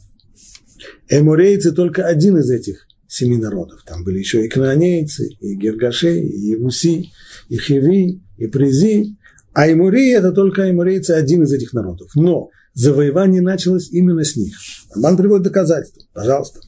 [1.09, 3.83] Эморейцы только один из этих семи народов.
[3.85, 7.09] Там были еще и кнаанейцы, и гергашей, и евуси,
[7.49, 9.17] и хиви, и призи.
[9.53, 12.11] А эмурии– это только эмурейцы один из этих народов.
[12.15, 14.55] Но завоевание началось именно с них.
[14.93, 16.03] Рамбан приводит доказательства.
[16.13, 16.59] Пожалуйста.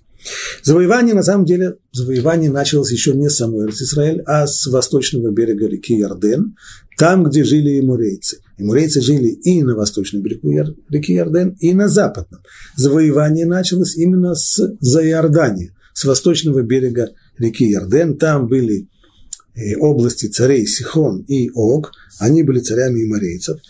[0.64, 5.68] Завоевание, на самом деле, завоевание началось еще не с самой Израиль, а с восточного берега
[5.68, 6.56] реки Ярден,
[7.00, 8.40] там, где жили эмурейцы.
[8.58, 10.52] Эмурейцы жили и на восточном берегу
[10.90, 12.42] реки Ярден, и на западном.
[12.76, 18.18] Завоевание началось именно с Заиордания, с восточного берега реки Ярден.
[18.18, 18.90] Там были
[19.56, 23.62] э, области царей Сихон и Ог, они были царями эморейцев.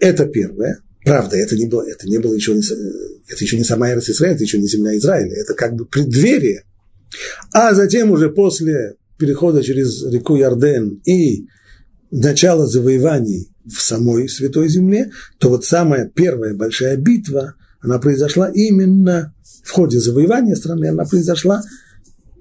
[0.00, 0.80] Это первое.
[1.04, 4.42] Правда, это не было, это не было еще не, это еще не сама Израиль, это
[4.42, 6.64] еще не земля Израиля, это как бы преддверие.
[7.52, 11.46] А затем уже после перехода через реку Ярден и
[12.10, 19.34] начала завоеваний в самой Святой Земле, то вот самая первая большая битва, она произошла именно
[19.64, 21.62] в ходе завоевания страны, она произошла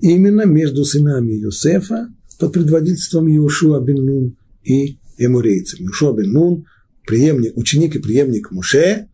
[0.01, 5.85] именно между сынами Иосифа под предводительством Иошуа бен Нун и эмурейцами.
[5.85, 6.65] Иошуа бен Нун–
[7.09, 9.09] преемник, ученик и преемник Муше,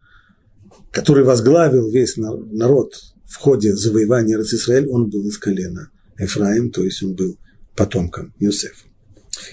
[0.91, 5.89] который возглавил весь народ в ходе завоевания Израиль, он был из колена
[6.19, 7.37] Ефраим, то есть он был
[7.75, 8.85] потомком Иосифа.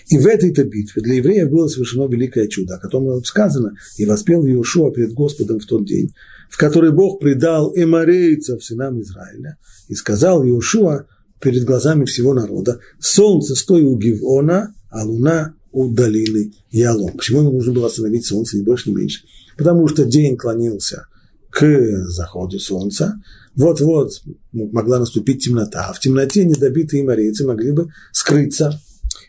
[0.09, 4.45] И в этой-то битве для евреев было совершено великое чудо, о котором сказано, и воспел
[4.45, 6.15] Иешуа перед Господом в тот день,
[6.51, 9.57] в который Бог предал эморейцев сынам Израиля,
[9.89, 11.07] и сказал Иешуа
[11.41, 17.17] перед глазами всего народа, солнце стой у Гивона, а луна у долины Ялом.
[17.17, 19.25] Почему ему нужно было остановить солнце, ни больше, ни меньше?
[19.57, 21.07] Потому что день клонился
[21.51, 23.21] к заходу солнца,
[23.55, 24.13] вот-вот
[24.53, 28.81] могла наступить темнота, а в темноте недобитые морейцы могли бы скрыться.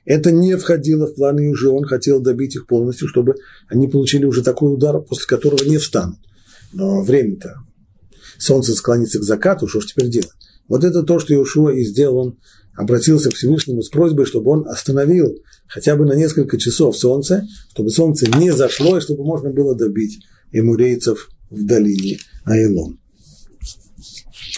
[0.05, 3.35] Это не входило в планы уже, он хотел добить их полностью, чтобы
[3.69, 6.19] они получили уже такой удар, после которого не встанут.
[6.73, 7.55] Но время-то,
[8.37, 10.31] солнце склонится к закату, что ж теперь делать?
[10.67, 12.39] Вот это то, что Иешуа и сделал, он
[12.75, 15.37] обратился к Всевышнему с просьбой, чтобы он остановил
[15.67, 20.19] хотя бы на несколько часов солнце, чтобы солнце не зашло, и чтобы можно было добить
[20.51, 22.99] эмурейцев в долине Айлон.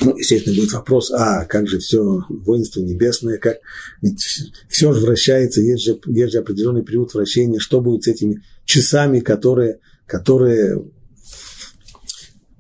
[0.02, 3.58] Ну, естественно, будет вопрос, а как же все воинство небесное, как
[4.02, 4.22] ведь
[4.68, 9.22] все же вращается, есть же, есть же определенный период вращения, что будет с этими часами,
[9.22, 10.84] которые, которые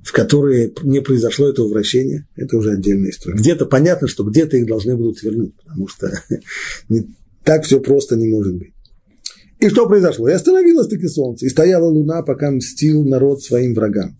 [0.02, 3.38] в которые не произошло этого вращения, это уже отдельная история.
[3.38, 6.12] Где-то понятно, что где-то их должны будут вернуть, потому что
[6.90, 7.08] не,
[7.44, 8.74] так все просто не может быть.
[9.60, 10.30] И что произошло?
[10.30, 14.18] И остановилось таки солнце, и стояла луна, пока мстил народ своим врагам.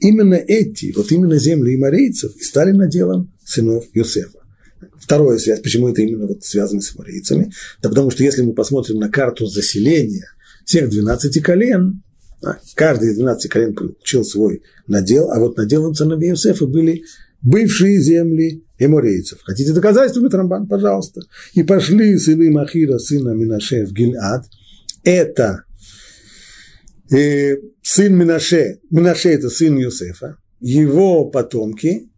[0.00, 4.38] Именно эти, вот именно земли имарейцев и стали наделом сынов Юсефа.
[4.98, 7.52] Вторая связь, почему это именно вот связано с имарейцами?
[7.82, 10.28] Да потому что если мы посмотрим на карту заселения
[10.64, 12.02] всех 12 колен,
[12.74, 17.02] каждый из 12 колен получил свой надел, а вот наделом сыновей Иосифа были
[17.42, 19.40] бывшие земли эморейцев.
[19.42, 20.66] Хотите доказательства, Рамбан?
[20.66, 21.22] Пожалуйста.
[21.54, 24.46] И пошли сыны Махира, сына Минаше в Гильад.
[25.04, 25.64] Это
[27.12, 32.10] э, сын Минаше, Минаше это сын Юсефа, его потомки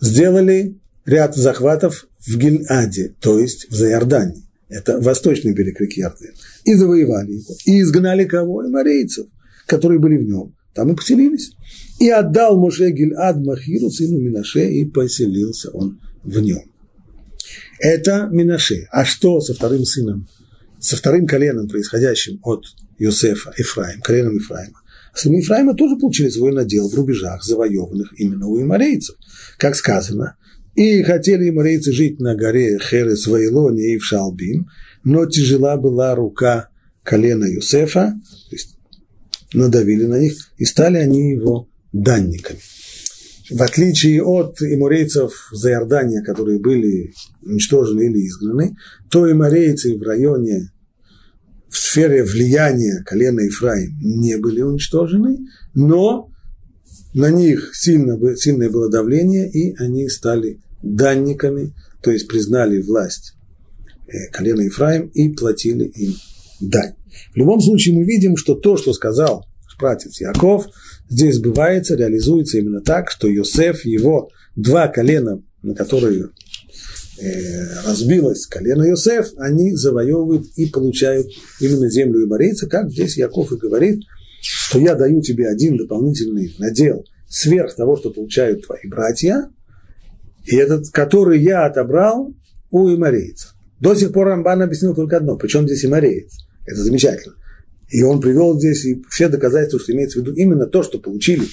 [0.00, 4.42] сделали ряд захватов в Гильаде, то есть в Заордании.
[4.68, 6.32] Это восточный берег реки Иордан.
[6.64, 7.54] И завоевали его.
[7.66, 8.64] И изгнали кого?
[8.64, 9.26] И морейцев
[9.66, 10.54] которые были в нем.
[10.74, 11.52] Там и поселились.
[11.98, 16.62] И отдал Моше Гильад Махиру, сыну Минаше, и поселился он в нем.
[17.80, 18.86] Это Минаше.
[18.90, 20.28] А что со вторым сыном,
[20.78, 22.64] со вторым коленом, происходящим от
[22.98, 24.80] Йосефа, Ефраим, коленом Ефраима?
[25.14, 29.16] Сыны Ефраима тоже получили свой надел в рубежах, завоеванных именно у имарейцев.
[29.58, 30.36] Как сказано,
[30.74, 34.68] и хотели имарейцы жить на горе Херес Вайлоне и в Шалбим,
[35.04, 36.68] но тяжела была рука
[37.02, 38.14] колена Юсефа,
[38.50, 38.76] то есть
[39.54, 42.60] надавили на них, и стали они его данниками.
[43.48, 48.76] В отличие от имурейцев за Иордания, которые были уничтожены или изгнаны,
[49.08, 50.72] то иморейцы в районе,
[51.68, 55.38] в сфере влияния колена Ефраим не были уничтожены,
[55.74, 56.30] но
[57.14, 63.34] на них сильно, сильное было давление, и они стали данниками, то есть признали власть
[64.06, 66.14] э, колена Ефраим и платили им
[66.60, 66.94] дань.
[67.32, 69.46] В любом случае мы видим, что то, что сказал
[69.78, 70.66] пратец Яков,
[71.08, 76.30] здесь сбывается, реализуется именно так, что Йосеф, его два колена, на которые
[77.84, 81.28] разбилось колено Йосеф, они завоевывают и получают
[81.60, 84.02] именно землю иборейца, как здесь Яков и говорит,
[84.40, 89.50] что я даю тебе один дополнительный надел сверх того, что получают твои братья,
[90.44, 92.34] и этот, который я отобрал
[92.70, 93.48] у имарейца.
[93.80, 96.32] До сих пор Рамбан объяснил только одно, причем здесь имареец.
[96.64, 97.34] Это замечательно.
[97.88, 101.44] И он привел здесь и все доказательства, что имеется в виду именно то, что получили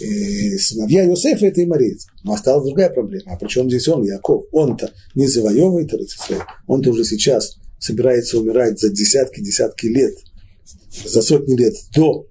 [0.00, 2.06] э, сыновья Иосифа, это и мореец.
[2.24, 3.32] Но осталась другая проблема.
[3.32, 4.44] А причем здесь он, Яков?
[4.52, 6.42] Он-то не завоевывает Израиль.
[6.66, 10.14] Он-то уже сейчас собирается умирать за десятки-десятки лет,
[11.04, 12.26] за сотни лет до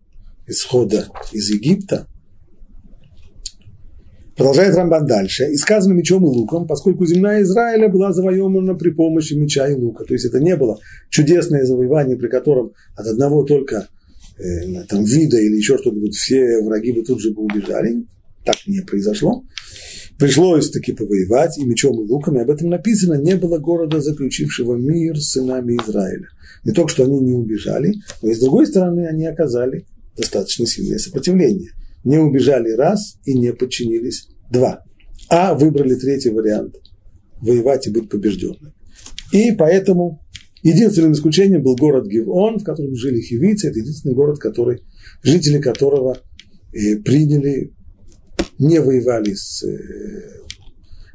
[0.48, 2.08] исхода из Египта.
[4.36, 5.52] Продолжает Рамбан дальше.
[5.52, 10.06] И сказано мечом и луком, поскольку земля Израиля была завоевана при помощи меча и лука.
[10.06, 10.80] То есть это не было
[11.10, 13.90] чудесное завоевание, при котором от одного только
[14.88, 18.06] там, вида или еще что-нибудь все враги бы тут же бы убежали.
[18.46, 19.44] Так не произошло.
[20.18, 24.76] Пришлось таки повоевать и мечом, и луком, и об этом написано, не было города, заключившего
[24.76, 26.28] мир с сынами Израиля.
[26.64, 30.98] Не только, что они не убежали, но и с другой стороны они оказали достаточно сильное
[30.98, 31.72] сопротивление
[32.04, 34.84] не убежали раз и не подчинились два,
[35.30, 36.76] а выбрали третий вариант–
[37.42, 38.74] воевать и быть побежденным.
[39.32, 40.26] И поэтому
[40.64, 44.82] единственным исключением был город Гивон, в котором жили хивицы, это единственный город, который,
[45.24, 46.18] жители которого
[46.74, 47.74] э, приняли,
[48.58, 50.42] не воевали с, э,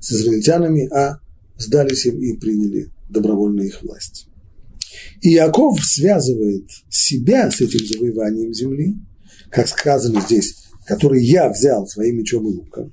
[0.00, 1.18] с израильтянами, а
[1.58, 4.28] сдались им и приняли добровольно их власть.
[5.22, 8.96] И Яков связывает себя с этим завоеванием земли,
[9.50, 12.92] как сказано здесь, который я взял своим мечом и луком,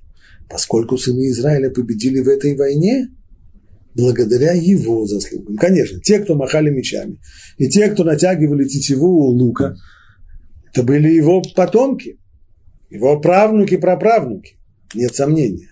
[0.49, 3.09] поскольку сыны Израиля победили в этой войне,
[3.95, 5.57] благодаря его заслугам.
[5.57, 7.19] Конечно, те, кто махали мечами,
[7.57, 9.75] и те, кто натягивали тетиву лука,
[10.71, 12.19] это были его потомки,
[12.89, 14.55] его правнуки, праправнуки,
[14.93, 15.69] нет сомнения.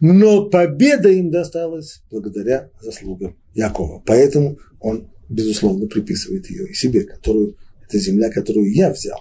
[0.00, 4.02] Но победа им досталась благодаря заслугам Якова.
[4.06, 9.18] Поэтому он, безусловно, приписывает ее и себе, которую, это земля, которую я взял.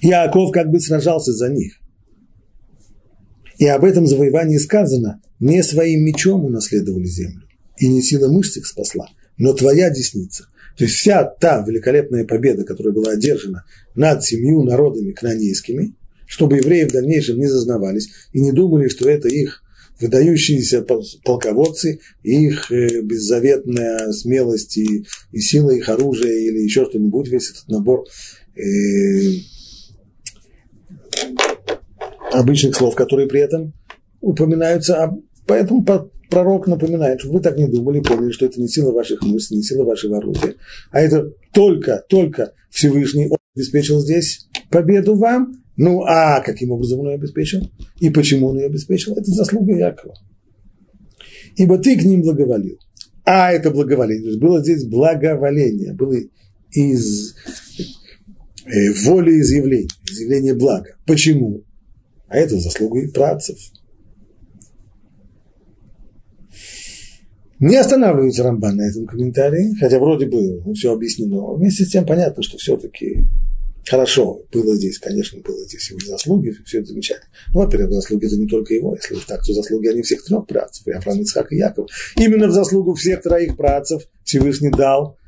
[0.00, 1.81] Иаков как бы сражался за них.
[3.62, 7.46] И об этом завоевании сказано, не своим мечом унаследовали землю,
[7.78, 10.48] и не сила мышц их спасла, но твоя десница.
[10.76, 15.94] То есть вся та великолепная победа, которая была одержана над семью народами кнанейскими,
[16.26, 19.62] чтобы евреи в дальнейшем не зазнавались и не думали, что это их
[20.00, 20.84] выдающиеся
[21.24, 27.68] полководцы, их э, беззаветная смелость и, и сила их оружия или еще что-нибудь, весь этот
[27.68, 28.06] набор
[28.56, 28.62] э,
[32.32, 33.72] обычных слов, которые при этом
[34.20, 35.16] упоминаются, а
[35.46, 35.84] поэтому
[36.30, 39.62] пророк напоминает, что вы так не думали, поняли, что это не сила ваших мыслей, не
[39.62, 40.54] сила вашего оружия,
[40.90, 47.14] а это только, только Всевышний обеспечил здесь победу вам, ну, а каким образом он ее
[47.14, 47.60] обеспечил?
[47.98, 49.14] И почему он ее обеспечил?
[49.14, 50.14] Это заслуга Якова.
[51.56, 52.78] Ибо ты к ним благоволил.
[53.24, 54.22] А это благоволение.
[54.22, 55.94] То есть было здесь благоволение.
[55.94, 56.14] Было
[56.72, 57.34] из
[58.66, 59.88] э, воли изъявления.
[60.10, 60.96] Изъявление блага.
[61.06, 61.64] Почему?
[62.32, 63.58] А это заслуга и працев.
[67.60, 71.52] Не останавливается Рамбан на этом комментарии, хотя вроде бы все объяснено.
[71.52, 73.26] Вместе с тем понятно, что все-таки
[73.84, 77.26] Хорошо, было здесь, конечно, было здесь его заслуги, все это замечательно.
[77.52, 80.46] Ну, во-первых, заслуги это не только его, если уж так, то заслуги они всех трех
[80.46, 81.90] працев, и Авраам, Ицхак и Яков.
[82.16, 85.18] Именно в заслугу всех троих працев Всевышний дал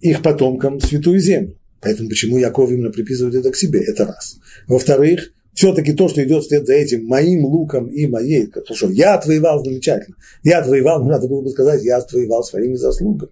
[0.00, 1.58] их потомкам святую землю.
[1.82, 4.38] Поэтому почему Яков именно приписывает это к себе, это раз.
[4.66, 9.62] Во-вторых, все-таки то, что идет вслед за этим моим луком и моей, хорошо, я отвоевал
[9.62, 13.30] замечательно, я отвоевал, надо было бы сказать, я отвоевал своими заслугами,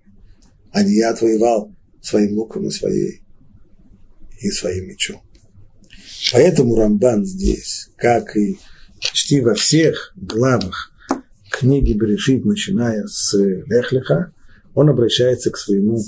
[0.70, 3.22] а не я отвоевал своим луком и своей
[4.42, 5.22] и своим мечом.
[6.30, 8.58] Поэтому Рамбан здесь, как и
[8.96, 10.92] почти во всех главах
[11.50, 14.34] книги Берешит, начиная с Лехлиха,
[14.74, 16.02] он обращается к своему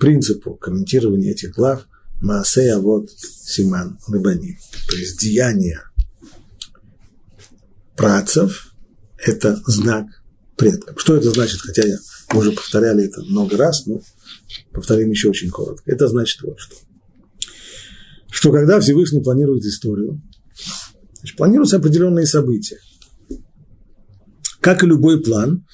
[0.00, 1.86] принципу комментирования этих глав
[2.24, 4.58] Маасея вот Симан Лебани.
[4.88, 5.80] То есть деяние
[7.96, 8.74] працев–
[9.18, 10.06] это знак
[10.56, 11.00] предков.
[11.00, 11.60] Что это значит?
[11.60, 11.96] Хотя я,
[12.32, 14.00] мы уже повторяли это много раз, но
[14.72, 15.90] повторим еще очень коротко.
[15.90, 16.76] Это значит вот что–
[18.34, 20.20] что когда Всевышний планирует историю,
[21.18, 22.78] значит, планируются определенные события.
[24.60, 25.64] Как и любой план,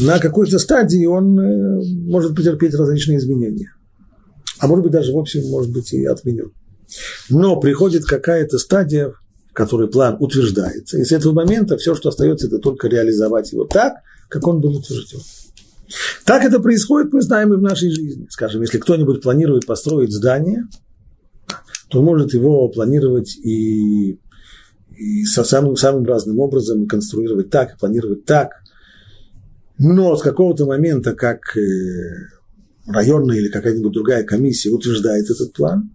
[0.00, 3.74] на какой-то стадии он э, может претерпеть различные изменения.
[4.58, 6.52] А может быть, даже в общем, может быть и отменен.
[7.28, 9.12] Но приходит какая-то стадия,
[9.50, 13.64] в которой план утверждается, и с этого момента все, что остается, это только реализовать его
[13.64, 13.94] так,
[14.28, 15.20] как он был утвержден.
[16.24, 18.26] Так это происходит, мы знаем и в нашей жизни.
[18.30, 20.64] Скажем, если кто-нибудь планирует построить здание–
[21.88, 24.18] то может его планировать и,
[24.96, 28.50] и со самым, самым разным образом, и конструировать так, и планировать так.
[29.78, 31.60] Но с какого-то момента, как э,
[32.88, 35.90] районная или какая-нибудь другая комиссия утверждает этот план,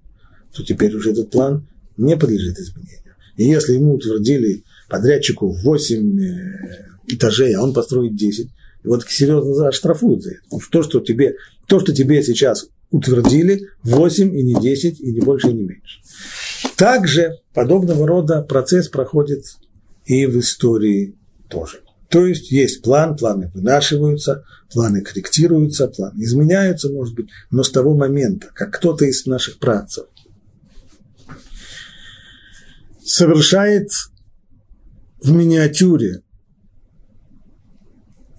[0.54, 3.16] то теперь уже этот план не подлежит изменению.
[3.36, 8.50] И если ему утвердили подрядчику 8 э, этажей, а он построит 10,
[8.84, 10.42] его таки серьезно оштрафуют за это.
[10.44, 11.36] Потому то, что тебе,
[11.68, 16.00] то, что тебе сейчас утвердили 8 и не 10, и не больше, и не меньше.
[16.78, 19.46] Также подобного рода процесс проходит
[20.06, 21.16] и в истории
[21.50, 21.80] тоже.
[22.10, 27.96] То есть есть план, планы вынашиваются, планы корректируются, планы изменяются, может быть, но с того
[27.96, 30.06] момента, как кто-то из наших працев
[33.06, 33.90] совершает
[35.22, 36.22] в миниатюре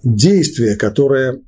[0.03, 1.41] действие, которое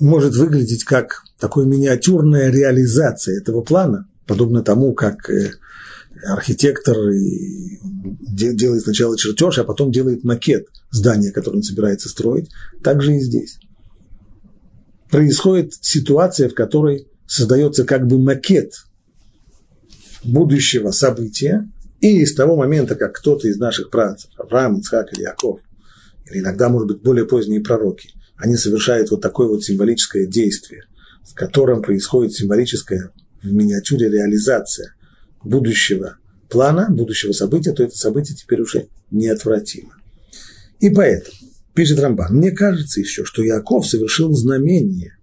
[0.00, 5.52] может выглядеть как такой миниатюрная реализация этого плана, подобно тому, как э,
[6.24, 6.96] архитектор
[8.20, 12.50] делает сначала чертеж, а потом делает макет здания, которое он собирается строить,
[12.82, 13.58] так же и здесь.
[15.10, 18.72] Происходит ситуация, в которой создается как бы макет
[20.24, 25.60] будущего события, и с того момента, как кто-то из наших працев, Авраам, Ицхак или Яков,
[26.30, 30.84] или иногда, может быть, более поздние пророки, они совершают вот такое вот символическое действие–
[31.26, 33.10] в котором происходит символическая
[33.42, 34.94] в миниатюре реализация
[35.46, 36.16] будущего
[36.48, 39.94] плана, будущего события, то это событие теперь уже неотвратимо.
[40.80, 41.36] И поэтому,
[41.74, 45.16] пишет Рамбан, мне кажется еще, что Яков совершил знамение,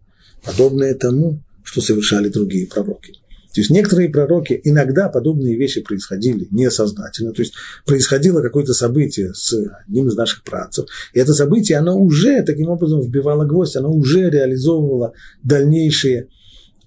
[0.43, 3.13] подобное тому, что совершали другие пророки.
[3.53, 7.53] То есть некоторые пророки, иногда подобные вещи происходили несознательно, то есть
[7.86, 9.53] происходило какое-то событие с
[9.86, 14.32] одним из наших працев, и это событие, оно уже таким образом вбивало гвоздь, оно уже
[14.32, 15.13] реализовывало
[15.43, 16.30] дальнейшие,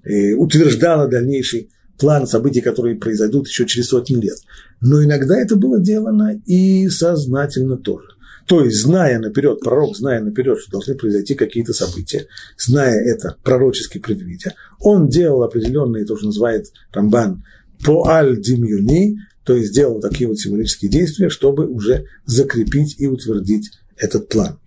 [0.02, 4.38] э, утверждало дальнейший план событий, которые произойдут еще через сотни лет.
[4.80, 8.08] Но иногда это было делано и сознательно тоже.
[8.46, 13.98] То есть, зная наперед, пророк, зная наперед, что должны произойти какие-то события, зная это, пророчески
[13.98, 17.42] предвидя, он делал определенные, то, что называет Рамбан,
[17.84, 23.70] по аль димюни, то есть сделал такие вот символические действия, чтобы уже закрепить и утвердить
[23.96, 24.58] этот план.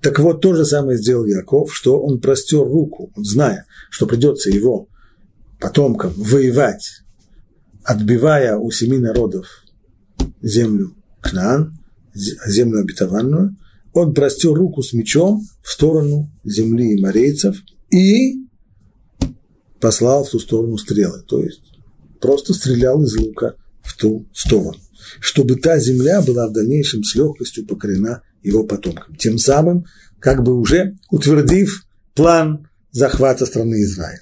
[0.00, 4.88] Так вот, то же самое сделал Яков, что он простер руку, зная, что придется его
[5.60, 7.02] потомкам воевать,
[7.84, 9.46] отбивая у семи народов
[10.42, 11.78] землю Кнаан,
[12.14, 13.56] землю обетованную,
[13.92, 17.56] он простер руку с мечом в сторону земли и морейцев
[17.90, 18.46] и
[19.80, 21.22] послал в ту сторону стрелы.
[21.22, 21.72] То есть
[22.20, 24.78] просто стрелял из лука в ту сторону,
[25.20, 29.16] чтобы та земля была в дальнейшем с легкостью покорена его потомкам.
[29.16, 29.84] Тем самым,
[30.20, 31.84] как бы уже утвердив
[32.14, 34.20] план захвата страны Израиля.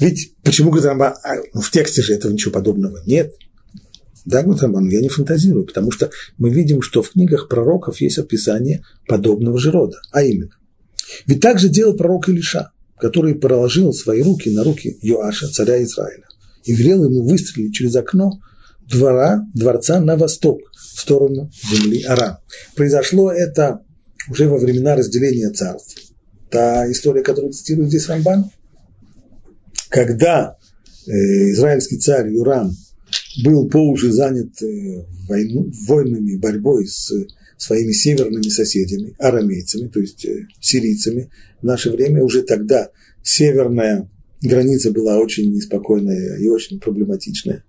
[0.00, 3.32] Ведь почему говорит Рамбан, а, ну, в тексте же этого ничего подобного нет.
[4.24, 8.18] Да, говорит Рамбан, я не фантазирую, потому что мы видим, что в книгах пророков есть
[8.18, 10.56] описание подобного же рода, а именно.
[11.26, 16.24] Ведь так же делал пророк Илиша, который проложил свои руки на руки Йоаша, царя Израиля,
[16.64, 18.40] и велел ему выстрелить через окно
[18.88, 20.60] двора, дворца на восток,
[20.94, 22.38] в сторону земли Арам.
[22.74, 23.80] Произошло это
[24.28, 26.12] уже во времена разделения царств.
[26.50, 28.50] Та история, которую цитирует здесь Рамбан,
[29.90, 30.56] когда
[31.06, 31.10] э,
[31.50, 32.74] израильский царь Юрам
[33.44, 37.12] был по уши занят э, войну, войнами, борьбой с
[37.58, 41.30] своими северными соседями, арамейцами, то есть э, сирийцами,
[41.60, 42.90] в наше время уже тогда
[43.22, 44.08] северная
[44.40, 47.64] граница была очень неспокойная и очень проблематичная.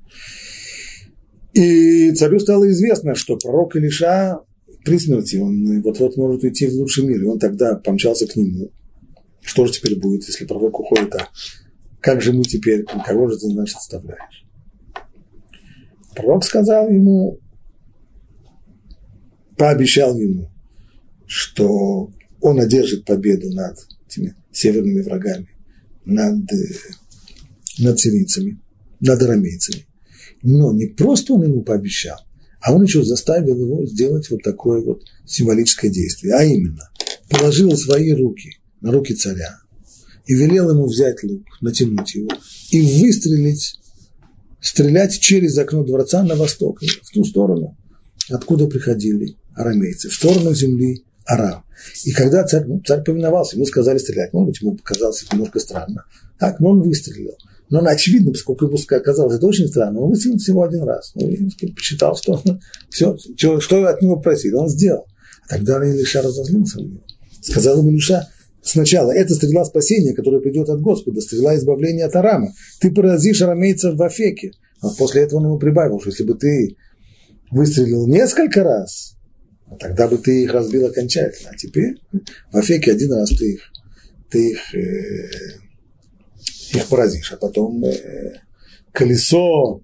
[1.54, 4.40] И царю стало известно, что пророк Илиша
[4.86, 8.72] при смерти, он вот-вот может уйти в лучший мир, и он тогда помчался к нему.
[9.42, 11.28] Что же теперь будет, если пророк уходит, а
[12.02, 14.46] как же мы теперь, кого же ты, значит, оставляешь?
[16.16, 17.40] Пророк сказал ему,
[19.56, 20.52] пообещал ему,
[21.26, 23.78] что он одержит победу над
[24.08, 25.48] этими северными врагами,
[26.04, 26.44] над,
[27.80, 28.60] над сирийцами,
[29.00, 29.86] над арамейцами.
[30.42, 32.20] Но не просто он ему пообещал,
[32.62, 36.90] а он еще заставил его сделать вот такое вот символическое действие, а именно
[37.30, 39.62] положил свои руки на руки царя
[40.26, 42.30] и велел ему взять лук, натянуть его
[42.72, 43.80] и выстрелить,
[44.60, 47.78] стрелять через окно дворца на восток, в ту сторону,
[48.30, 51.64] откуда приходили арамейцы, в сторону земли Арам.
[52.06, 56.06] И когда царь, ну, царь повиновался, ему сказали стрелять, может быть, ему показалось немножко странно,
[56.40, 57.36] так, но он выстрелил.
[57.70, 61.14] Но он, очевидно, поскольку ему казалось это очень странно, он выстрелил всего один раз.
[61.16, 62.42] Ну, и посчитал, что
[62.90, 65.06] все, что, что от него просили, он сделал.
[65.46, 67.04] А тогда Илиша разозлился на него.
[67.42, 68.28] Сказал ему Илиша,
[68.62, 72.54] сначала, это стрела спасения, которая придет от Господа, стрела избавления от Арама.
[72.80, 74.52] Ты поразишь арамейцев в Афеке.
[74.82, 76.76] А после этого он ему прибавил, что если бы ты
[77.52, 79.16] выстрелил несколько раз,
[79.80, 81.52] тогда бы ты их разбил окончательно.
[81.54, 81.96] А теперь
[82.52, 83.72] в Афеке один раз ты их,
[84.30, 85.30] ты их, э,
[86.74, 88.34] их поразишь, а потом э,
[88.92, 89.82] колесо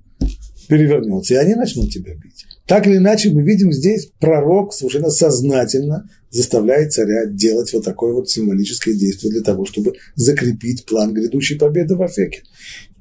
[0.67, 2.45] перевернется, и они начнут тебя бить.
[2.67, 8.29] Так или иначе, мы видим здесь, пророк совершенно сознательно заставляет царя делать вот такое вот
[8.29, 12.43] символическое действие для того, чтобы закрепить план грядущей победы в Афеке.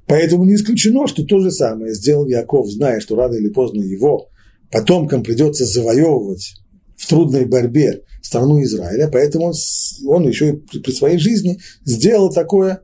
[0.07, 4.29] Поэтому не исключено, что то же самое сделал Яков, зная, что рано или поздно его
[4.71, 6.55] потомкам придется завоевывать
[6.97, 9.53] в трудной борьбе страну Израиля, поэтому
[10.07, 12.83] он, еще и при своей жизни сделал такое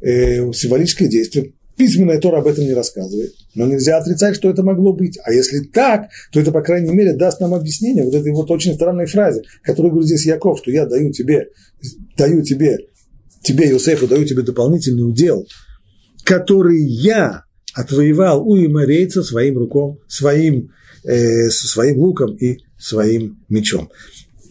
[0.00, 1.52] э, символическое действие.
[1.76, 5.18] Письменная Тора об этом не рассказывает, но нельзя отрицать, что это могло быть.
[5.24, 8.74] А если так, то это, по крайней мере, даст нам объяснение вот этой вот очень
[8.74, 11.48] странной фразе, которую говорит здесь Яков, что я даю тебе,
[12.16, 12.78] даю тебе,
[13.42, 15.46] тебе, Иосифу, даю тебе дополнительный удел,
[16.22, 17.42] который я
[17.74, 20.70] отвоевал у имарейца своим руком, своим,
[21.02, 23.90] э, своим луком и своим мечом.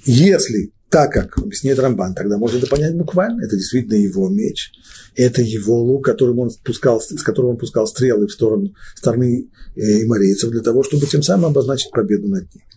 [0.05, 3.43] Если так как объясняет Рамбан, тогда можно это понять буквально.
[3.43, 4.71] Это действительно его меч.
[5.15, 10.03] Это его лук, которым он пускал, с которым он пускал стрелы в сторону стороны э,
[10.03, 12.67] имарейцев для того, чтобы тем самым обозначить победу над ними.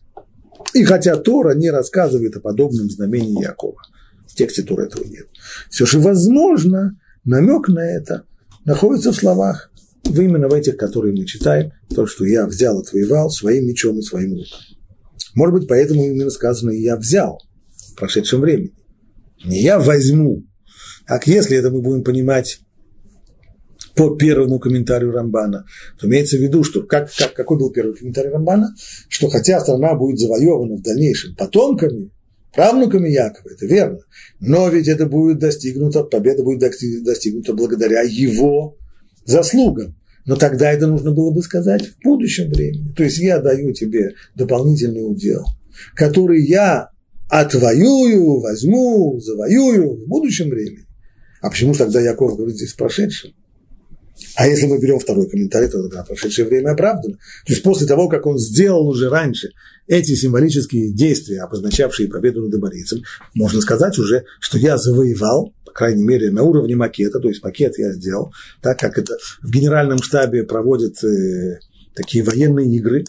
[0.73, 3.83] И хотя Тора не рассказывает о подобном знамении Якова,
[4.27, 5.27] в тексте Тора этого нет,
[5.69, 8.25] все же возможно намек на это
[8.65, 9.71] находится в словах,
[10.05, 14.37] именно в этих, которые мы читаем, то, что я взял, отвоевал своим мечом и своим
[14.37, 14.59] луком.
[15.35, 17.56] Может быть, поэтому именно сказано «я взял» в
[17.97, 18.73] прошедшем времени.
[19.45, 20.45] Не «я возьму».
[21.07, 22.61] Так если это мы будем понимать
[23.95, 25.65] по первому комментарию Рамбана,
[25.99, 28.75] то имеется в виду, что как, как, какой был первый комментарий Рамбана,
[29.09, 32.11] что хотя страна будет завоевана в дальнейшем потомками,
[32.55, 34.01] правнуками Якова, это верно,
[34.39, 38.77] но ведь это будет достигнуто, победа будет достигнута благодаря его
[39.25, 39.97] заслугам.
[40.27, 42.93] Но тогда это нужно было бы сказать в будущем времени.
[42.93, 45.45] То есть я даю тебе дополнительный удел,
[45.95, 46.91] который я
[47.29, 50.87] отвоюю, возьму, завоюю в будущем времени.
[51.41, 53.33] А почему тогда Яков говорит здесь в прошедшем?
[54.37, 57.17] А если мы берем второй комментарий, то тогда прошедшее время оправдано.
[57.47, 59.51] То есть после того, как он сделал уже раньше
[59.87, 63.03] эти символические действия, обозначавшие победу над Аборийцем,
[63.35, 67.79] можно сказать уже, что я завоевал, по крайней мере, на уровне макета, то есть макет
[67.79, 71.59] я сделал, так как это в генеральном штабе проводят э,
[71.95, 73.05] такие военные игры,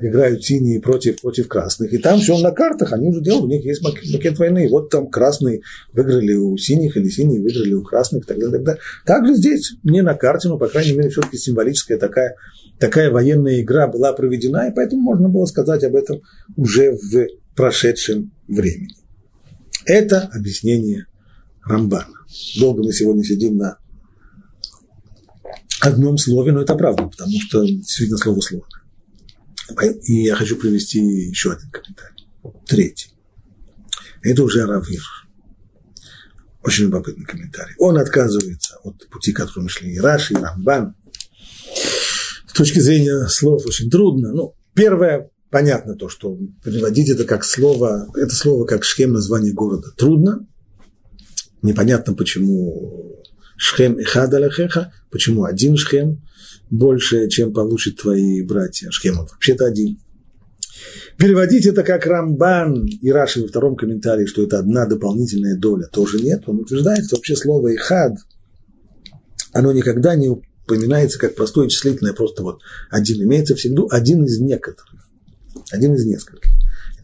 [0.00, 1.92] играют синие против, против красных.
[1.92, 4.68] И там все на картах, они уже делают, у них есть макет войны.
[4.70, 5.62] Вот там красные
[5.92, 8.52] выиграли у синих, или синие выиграли у красных, и так далее.
[8.52, 8.82] Так далее.
[9.04, 12.36] Также здесь не на карте, но, по крайней мере, все-таки символическая такая,
[12.78, 16.22] такая военная игра была проведена, и поэтому можно было сказать об этом
[16.56, 18.94] уже в прошедшем времени.
[19.84, 21.06] Это объяснение
[21.64, 22.06] Рамбана.
[22.58, 23.78] Долго мы сегодня сидим на
[25.80, 28.81] одном слове, но это правда, потому что действительно слово сложное.
[30.04, 32.26] И я хочу привести еще один комментарий.
[32.66, 33.10] Третий.
[34.22, 35.02] Это уже Равир.
[36.62, 37.74] Очень любопытный комментарий.
[37.78, 40.94] Он отказывается от пути, которым шли и Раши, и Рамбан.
[42.46, 44.32] С точки зрения слов очень трудно.
[44.32, 49.90] Ну, первое, понятно то, что переводить это как слово, это слово как шхем название города
[49.96, 50.46] трудно.
[51.62, 53.22] Непонятно, почему
[53.62, 56.20] шхем и хадалахеха, почему один шхем,
[56.68, 58.90] больше, чем получат твои братья.
[58.90, 60.00] Шхем вообще-то один.
[61.16, 66.18] Переводить это как Рамбан и Раши во втором комментарии, что это одна дополнительная доля, тоже
[66.18, 66.42] нет.
[66.46, 68.14] Он утверждает, что вообще слово «ихад»
[69.52, 74.40] оно никогда не упоминается как простое числительное, просто вот один имеется в виду один из
[74.40, 75.08] некоторых,
[75.70, 76.50] один из нескольких.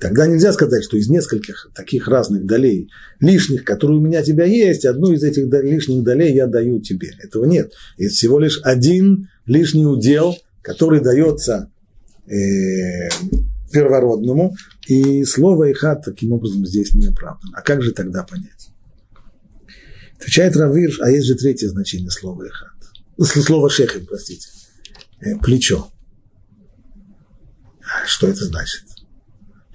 [0.01, 2.89] Тогда нельзя сказать, что из нескольких таких разных долей,
[3.21, 7.11] лишних, которые у меня тебя есть, одну из этих лишних долей я даю тебе.
[7.21, 7.73] Этого нет.
[7.97, 11.71] Есть всего лишь один лишний удел, который дается
[12.27, 13.09] э,
[13.73, 14.55] первородному,
[14.87, 17.53] и слово «ихат» таким образом здесь не оправдано.
[17.57, 18.69] А как же тогда понять?
[20.19, 22.71] Отвечает Равир, а есть же третье значение слова «ихат».
[23.21, 24.49] Слово «шехет», простите.
[25.21, 25.89] Э, плечо.
[28.07, 28.88] Что это значит?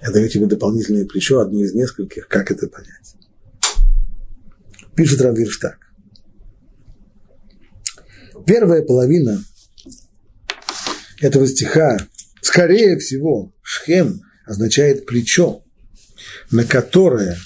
[0.04, 2.28] Я даю тебе дополнительное плечо, одно из нескольких.
[2.28, 3.16] Как это понять?
[4.94, 5.78] Пишет Равирш так.
[8.46, 9.42] Первая половина
[11.22, 11.96] этого стиха,
[12.42, 15.64] скорее всего, шхем означает плечо,
[16.50, 17.38] на которое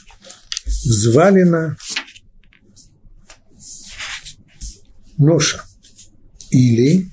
[0.66, 1.76] взвалена
[5.16, 5.64] ноша
[6.50, 7.08] или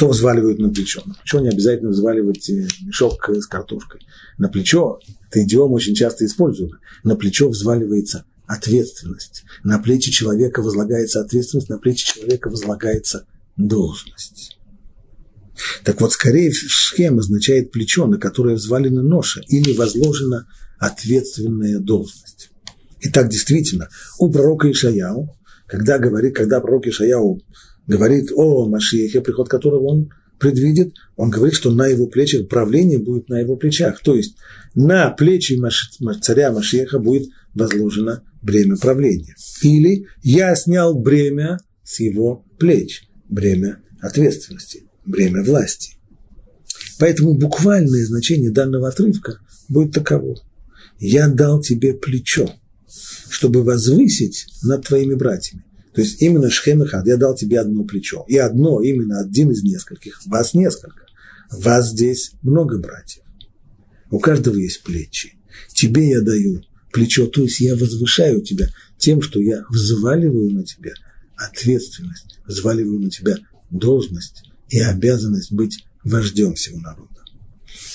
[0.00, 1.02] что взваливают на плечо?
[1.04, 4.00] На плечо не обязательно взваливать э, мешок с картошкой.
[4.38, 4.98] На плечо,
[5.28, 6.70] это идиом очень часто используем,
[7.04, 9.44] на плечо взваливается ответственность.
[9.62, 13.26] На плечи человека возлагается ответственность, на плечи человека возлагается
[13.58, 14.58] должность.
[15.84, 20.46] Так вот, скорее шхем означает плечо, на которое взвалена ноша или возложена
[20.78, 22.52] ответственная должность.
[23.00, 25.36] И так действительно, у пророка Ишаяу,
[25.66, 27.42] когда, говорит, когда пророк Ишаяу
[27.86, 33.28] говорит о Машиехе, приход которого он предвидит, он говорит, что на его плечах правление будет
[33.28, 34.00] на его плечах.
[34.02, 34.36] То есть
[34.74, 35.60] на плечи
[36.20, 39.36] царя Машеха будет возложено бремя правления.
[39.62, 45.96] Или я снял бремя с его плеч, бремя ответственности, бремя власти.
[46.98, 50.36] Поэтому буквальное значение данного отрывка будет таково.
[50.98, 52.50] Я дал тебе плечо,
[53.28, 55.64] чтобы возвысить над твоими братьями.
[55.94, 58.24] То есть именно Шхем я дал тебе одно плечо.
[58.28, 60.24] И одно, именно один из нескольких.
[60.26, 61.06] Вас несколько.
[61.50, 63.24] Вас здесь много братьев.
[64.10, 65.34] У каждого есть плечи.
[65.72, 66.62] Тебе я даю
[66.92, 68.68] плечо, то есть я возвышаю тебя
[68.98, 70.92] тем, что я взваливаю на тебя
[71.36, 73.36] ответственность, взваливаю на тебя
[73.70, 77.08] должность и обязанность быть вождем всего народа.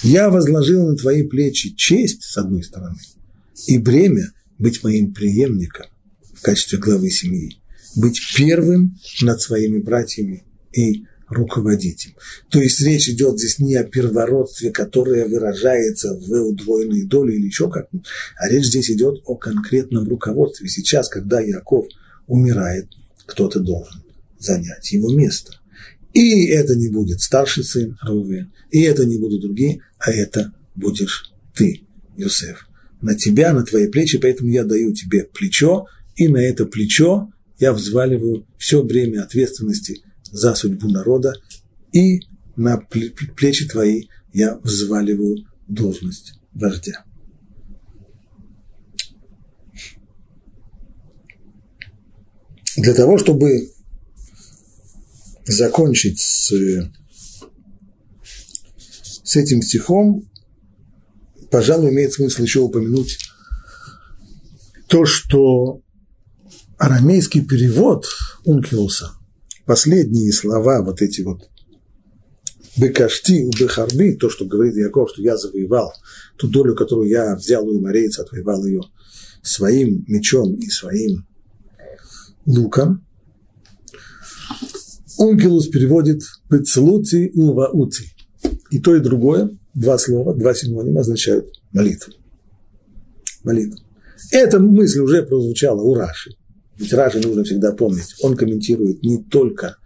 [0.04, 2.98] Я возложил на твои плечи честь, с одной стороны,
[3.68, 5.88] и бремя быть моим преемником
[6.34, 7.60] в качестве главы семьи
[7.96, 12.14] быть первым над своими братьями и руководить им.
[12.50, 17.70] То есть речь идет здесь не о первородстве, которое выражается в удвоенной доле или еще
[17.70, 17.88] как
[18.38, 20.68] а речь здесь идет о конкретном руководстве.
[20.68, 21.88] Сейчас, когда Яков
[22.28, 22.88] умирает,
[23.26, 24.04] кто-то должен
[24.40, 25.54] занять его место.
[26.14, 31.34] И это не будет старший сын Рувен, и это не будут другие, а это будешь
[31.54, 31.82] ты,
[32.16, 32.70] Юсеф.
[33.02, 37.30] На тебя, на твои плечи, поэтому я даю тебе плечо, и на это плечо
[37.60, 41.34] я взваливаю все бремя ответственности за судьбу народа,
[41.92, 42.22] и
[42.56, 47.06] на плечи твои я взваливаю должность вождя.
[52.78, 53.72] Для того, чтобы
[55.46, 56.52] закончить с,
[59.24, 60.30] с этим стихом,
[61.50, 63.18] пожалуй, имеет смысл еще упомянуть
[64.88, 65.82] то, что
[66.78, 68.06] арамейский перевод
[68.44, 69.12] Ункилуса,
[69.66, 71.50] последние слова, вот эти вот
[72.78, 75.94] Бекашти у Бехарби, то, что говорит Яков, что я завоевал
[76.38, 78.82] ту долю, которую я взял у имарейца, отвоевал ее
[79.42, 81.26] своим мечом и своим
[82.46, 83.06] луком.
[85.18, 88.12] Ункилус переводит «Бецлути уваути»–
[88.72, 92.14] И то, и другое, два слова, два синонима означают молитву.
[93.44, 93.80] Молитву.
[94.32, 96.32] Эта мысль уже прозвучала у Раши.
[96.78, 98.16] Ведь Раши нужно всегда помнить.
[98.22, 99.78] Он комментирует не только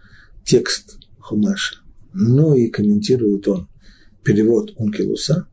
[0.45, 1.77] текст Хумаша,
[2.13, 3.69] но и комментирует он
[4.23, 5.47] перевод Ункилуса,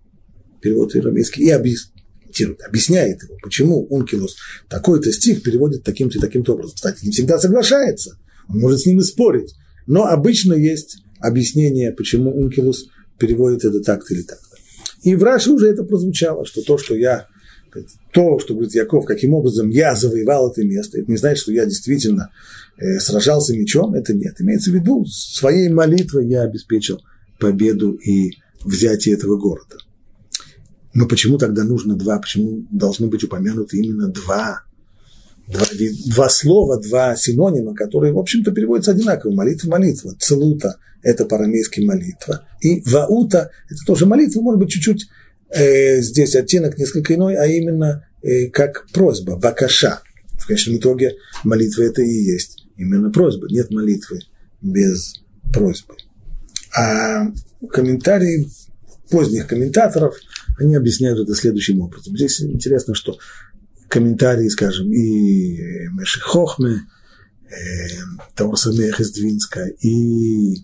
[0.61, 4.37] перевод иеромейский, и объясняет, объясняет его, почему Ункилус
[4.69, 6.75] такой-то стих переводит таким-то и таким-то образом.
[6.77, 8.19] Кстати, не всегда соглашается,
[8.49, 9.55] он может с ним и спорить,
[9.87, 14.57] но обычно есть объяснение, почему Ункилус переводит это так-то или так-то.
[15.03, 17.29] И в Раше уже это прозвучало, что то, что я,
[18.13, 21.65] то, что говорит Яков, каким образом я завоевал это место, это не значит, что я
[21.67, 22.31] действительно
[22.79, 24.41] э, сражался мечом, это нет.
[24.41, 27.01] Имеется в виду, своей молитвой я обеспечил
[27.39, 28.33] победу и
[28.65, 29.77] взятие этого города.
[30.95, 34.67] Но почему тогда нужно два, почему должны быть упомянуты именно два
[35.49, 35.67] два,
[36.07, 39.33] два слова, два синонима, которые, в общем-то, переводятся одинаково.
[39.33, 40.15] Молитва, молитва.
[40.19, 42.45] Целута– это по-арамейски молитва.
[42.61, 45.07] И ваута– это тоже молитва, может быть, чуть-чуть
[45.51, 50.01] э, здесь оттенок несколько иной, а именно э, как просьба, бакаша.
[50.39, 53.47] В конечном итоге молитва– это и есть именно просьба.
[53.51, 54.21] Нет молитвы
[54.61, 55.15] без
[55.53, 55.95] просьбы.
[56.77, 57.27] А
[57.71, 58.49] комментарии
[59.11, 60.17] поздних комментаторов,
[60.59, 62.17] они объясняют это следующим образом.
[62.17, 63.19] Здесь интересно, что
[63.89, 66.83] комментарии, скажем, и Меши Хохме,
[67.49, 67.55] э,
[68.35, 70.57] того Самеха из Двинска, и,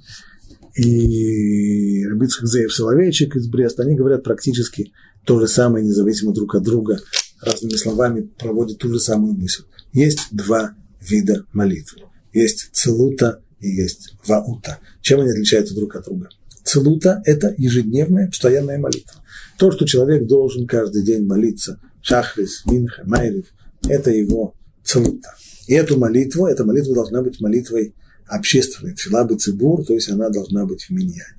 [0.74, 4.92] и Рабицких Зеев Соловейчик из Бреста, они говорят практически
[5.24, 6.98] то же самое, независимо друг от друга,
[7.40, 9.64] разными словами проводят ту же самую мысль.
[9.92, 12.02] Есть два вида молитвы.
[12.32, 14.78] Есть целута и есть ваута.
[15.00, 16.28] Чем они отличаются друг от друга?
[16.64, 19.20] Целута– это ежедневная, постоянная молитва.
[19.58, 23.46] То, что человек должен каждый день молиться– Шахрис, Минха, Майрив,
[23.88, 24.54] это его
[24.84, 25.34] целута.
[25.68, 27.94] И эту молитву, эта молитва должна быть молитвой
[28.26, 31.36] общественной, филабы цибур, то есть она должна быть в миньяне.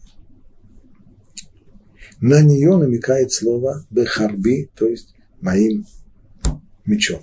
[2.21, 5.86] На нее намекает слово бехарби, то есть моим
[6.86, 7.21] мечом.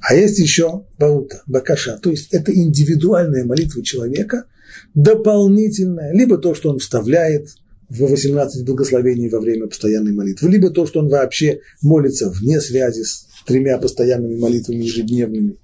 [0.00, 4.46] А есть еще баута, бакаша, то есть это индивидуальная молитва человека,
[4.94, 7.48] дополнительная, либо то, что он вставляет
[7.88, 13.02] в 18 благословений во время постоянной молитвы, либо то, что он вообще молится вне связи
[13.02, 15.56] с тремя постоянными молитвами ежедневными.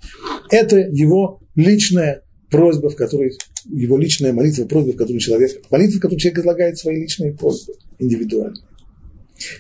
[0.51, 6.01] Это его личная просьба, в которой его личная молитва, просьба, в которой человек, молитва, в
[6.01, 8.65] которой человек излагает свои личные просьбы индивидуально.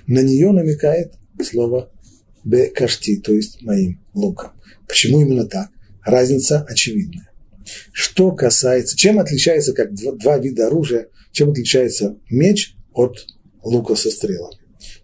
[0.06, 1.90] На нее намекает слово
[2.44, 4.52] бекашти, то есть моим луком.
[4.88, 5.70] Почему именно так?
[6.04, 7.30] Разница очевидная.
[7.92, 13.26] Что касается, чем отличается как два, два вида оружия, чем отличается меч от
[13.62, 14.60] лука со стрелами?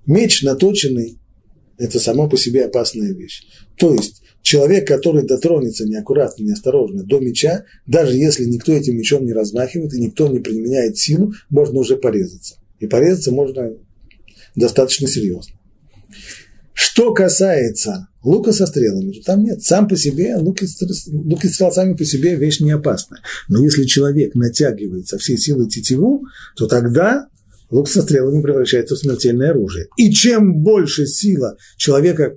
[0.07, 1.19] Меч наточенный–
[1.79, 3.43] это сама по себе опасная вещь.
[3.77, 9.33] То есть человек, который дотронется неаккуратно, неосторожно до меча, даже если никто этим мечом не
[9.33, 12.57] размахивает и никто не применяет силу, можно уже порезаться.
[12.79, 13.73] И порезаться можно
[14.55, 15.55] достаточно серьезно.
[16.75, 19.63] Что касается лука со стрелами, то там нет.
[19.63, 20.67] Сам по себе, лук и,
[21.13, 23.21] лук и стрел сами по себе вещь не опасная.
[23.49, 26.25] Но если человек натягивает со всей силы тетиву,
[26.57, 27.29] то тогда
[27.71, 29.89] лук со стрелами превращается в смертельное оружие.
[29.97, 32.35] И чем больше сила человека,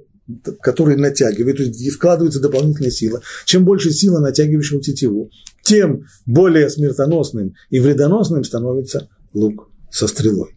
[0.61, 5.29] который натягивает, то есть вкладывается дополнительная сила, чем больше сила натягивающего тетиву,
[5.63, 10.55] тем более смертоносным и вредоносным становится лук со стрелой.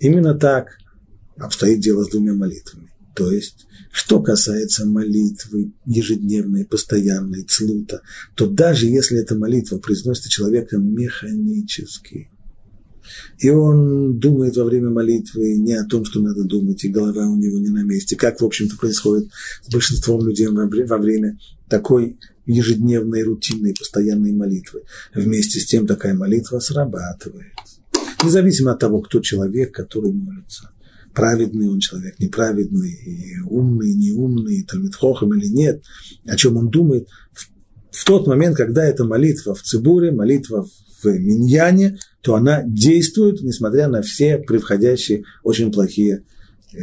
[0.00, 0.78] Именно так
[1.36, 2.92] обстоит дело с двумя молитвами.
[3.14, 8.00] То есть, что касается молитвы ежедневной, постоянной, цлута,
[8.36, 12.30] то даже если эта молитва произносится человеком механически,
[13.38, 17.36] и он думает во время молитвы не о том, что надо думать, и голова у
[17.36, 19.28] него не на месте, как, в общем-то, происходит
[19.62, 21.38] с большинством людей во время
[21.68, 24.82] такой ежедневной, рутинной, постоянной молитвы.
[25.14, 27.52] Вместе с тем такая молитва срабатывает.
[28.24, 30.70] Независимо от того, кто человек, который молится
[31.18, 32.96] праведный он человек, неправедный,
[33.50, 35.82] умный, неумный, Талмитхохам или нет,
[36.26, 37.08] о чем он думает.
[37.90, 40.64] В, тот момент, когда эта молитва в Цибуре, молитва
[41.04, 46.24] Миньяне, то она действует, несмотря на все превходящие очень плохие
[46.72, 46.78] э,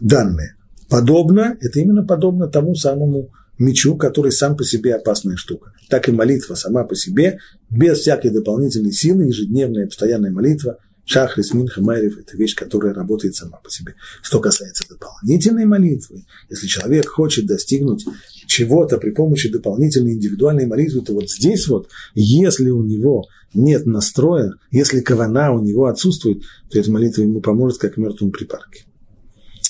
[0.00, 0.56] данные.
[0.88, 5.72] Подобно, это именно подобно тому самому мечу, который сам по себе опасная штука.
[5.88, 7.38] Так и молитва сама по себе,
[7.70, 13.58] без всякой дополнительной силы, ежедневная постоянная молитва– Шахрис, Минха, Майрев– это вещь, которая работает сама
[13.58, 13.94] по себе.
[14.22, 18.06] Что касается дополнительной молитвы, если человек хочет достигнуть
[18.46, 24.52] чего-то при помощи дополнительной индивидуальной молитвы, то вот здесь вот, если у него нет настроя,
[24.70, 28.84] если кавана у него отсутствует, то эта молитва ему поможет, как мертвому припарке.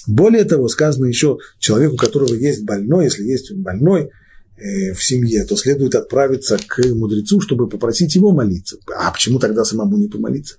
[0.07, 4.09] Более того, сказано еще, человеку, у которого есть больной, если есть больной, э,
[4.57, 8.77] в семье, то следует отправиться к мудрецу, чтобы попросить его молиться.
[8.97, 10.57] А почему тогда самому не помолиться?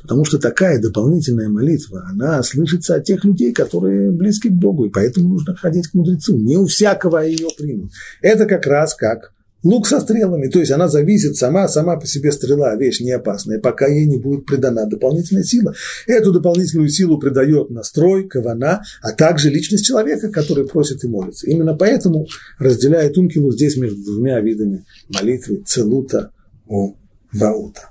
[0.00, 4.90] Потому что такая дополнительная молитва, она слышится от тех людей, которые близки к Богу, и
[4.90, 6.36] поэтому нужно ходить к мудрецу.
[6.36, 7.92] Не у всякого ее примут.
[8.20, 9.32] Это как раз как
[9.62, 13.58] лук со стрелами, то есть она зависит сама, сама по себе стрела, вещь не опасная,
[13.58, 15.74] пока ей не будет придана дополнительная сила.
[16.06, 21.46] Эту дополнительную силу придает настрой, кавана, а также личность человека, который просит и молится.
[21.46, 22.26] Именно поэтому
[22.58, 26.32] разделяет Ункилу здесь между двумя видами молитвы целута
[26.66, 26.94] о
[27.32, 27.90] ваута.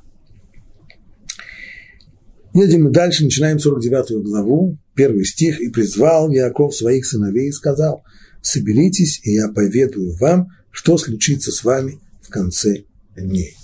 [2.53, 5.61] Едем мы дальше, начинаем 49 главу, первый стих.
[5.61, 8.03] «И призвал Яков своих сыновей и сказал,
[8.41, 12.83] соберитесь, и я поведаю вам, что случится с вами в конце
[13.15, 13.55] дней.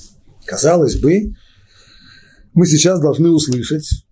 [0.45, 1.33] Казалось бы,
[2.53, 4.05] мы сейчас должны услышать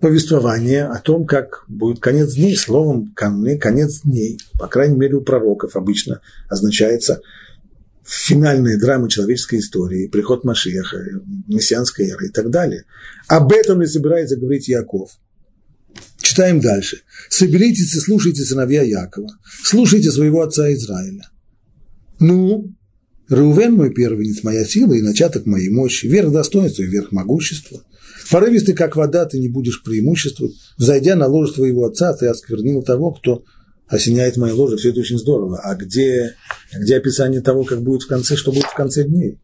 [0.00, 2.56] повествование о том, как будет конец дней.
[2.56, 7.22] Словом, конец дней, по крайней мере, у пророков обычно означается
[8.04, 10.98] финальная драма человеческой истории, приход Машеха,
[11.48, 12.84] мессианская эра и так далее.
[13.28, 15.10] Об этом не собирается говорить Яков.
[16.18, 17.02] Читаем дальше.
[17.30, 19.30] «Соберитесь и слушайте сыновья Якова,
[19.62, 21.30] слушайте своего отца Израиля.
[22.20, 22.74] Ну,
[23.28, 27.82] Реувен мой первенец, моя сила и начаток моей мощи, верх достоинства и верх могущества.
[28.30, 30.54] Порывистый, как вода, ты не будешь преимуществовать.
[30.76, 33.44] Взойдя на ложе твоего отца, ты осквернил того, кто
[33.86, 34.76] осеняет мои ложи.
[34.76, 35.60] Все это очень здорово.
[35.62, 36.34] А где,
[36.74, 39.38] где описание того, как будет в конце, что будет в конце дней?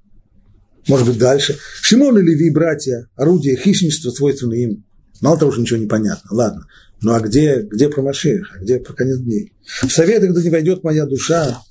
[0.88, 1.58] Может быть, дальше.
[1.82, 4.84] Шимон и Леви, братья, орудие хищничества, свойственное им.
[5.20, 6.34] Мало того, что ничего не понятно.
[6.34, 6.66] Ладно.
[7.02, 8.50] Ну а где, где про Машех?
[8.54, 9.52] А где про конец дней?
[9.82, 11.62] В советы, когда не войдет моя душа,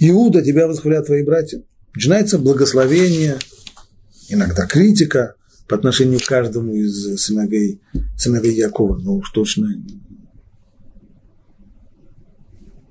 [0.00, 1.62] Иуда, тебя восхвалят твои братья.
[1.94, 3.38] Начинается благословение,
[4.28, 5.34] иногда критика
[5.68, 7.82] по отношению к каждому из сыновей,
[8.16, 8.98] сыновей Якова.
[8.98, 9.68] Но уж точно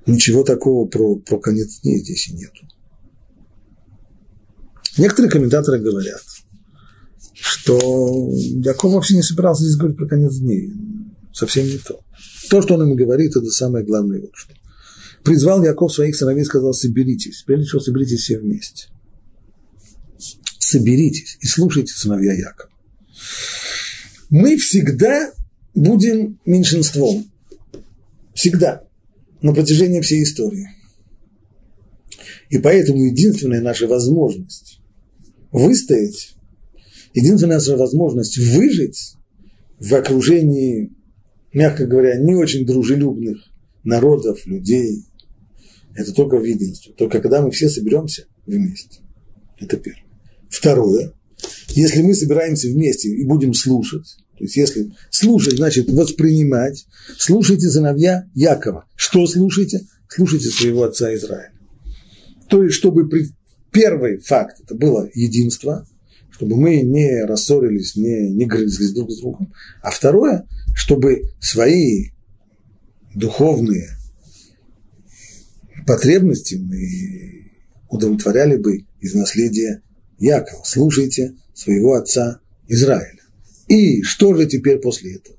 [0.05, 2.67] ничего такого про, про конец дней здесь и нету.
[4.97, 6.21] Некоторые комментаторы говорят,
[7.33, 10.73] что Яков вообще не собирался здесь говорить про конец дней.
[11.33, 12.01] Совсем не то.
[12.51, 14.21] То, что он им говорит, это самое главное.
[14.21, 14.53] Вот что
[15.23, 17.43] призвал Яков своих сыновей и сказал, соберитесь.
[17.45, 18.87] Прежде всего, соберитесь все вместе.
[20.59, 22.69] Соберитесь и слушайте сыновья Якова.
[24.29, 25.31] Мы всегда
[25.73, 27.31] будем меньшинством.
[28.33, 28.83] Всегда.
[29.41, 30.67] На протяжении всей истории.
[32.49, 34.79] И поэтому единственная наша возможность
[35.51, 36.35] выстоять,
[37.13, 39.15] единственная наша возможность выжить
[39.79, 40.91] в окружении,
[41.53, 43.49] мягко говоря, не очень дружелюбных
[43.83, 45.05] народов, людей,
[45.99, 46.93] это только в единстве.
[46.93, 49.01] Только когда мы все соберемся вместе.
[49.59, 50.03] Это первое.
[50.49, 51.13] Второе.
[51.69, 56.87] Если мы собираемся вместе и будем слушать, то есть если слушать, значит воспринимать,
[57.17, 58.85] слушайте сыновья Якова.
[58.95, 59.81] Что слушайте?
[60.07, 61.51] Слушайте своего отца Израиля.
[62.47, 63.27] То есть, чтобы при...
[63.71, 65.85] первый факт, это было единство,
[66.31, 69.53] чтобы мы не рассорились, не, не грызлись друг с другом.
[69.83, 72.11] А второе, чтобы свои
[73.13, 73.98] духовные
[75.89, 77.49] потребности мы
[77.89, 79.81] удовлетворяли бы из наследия
[80.19, 80.61] Якова.
[80.63, 83.23] Слушайте своего отца Израиля.
[83.67, 85.35] И что же теперь после этого?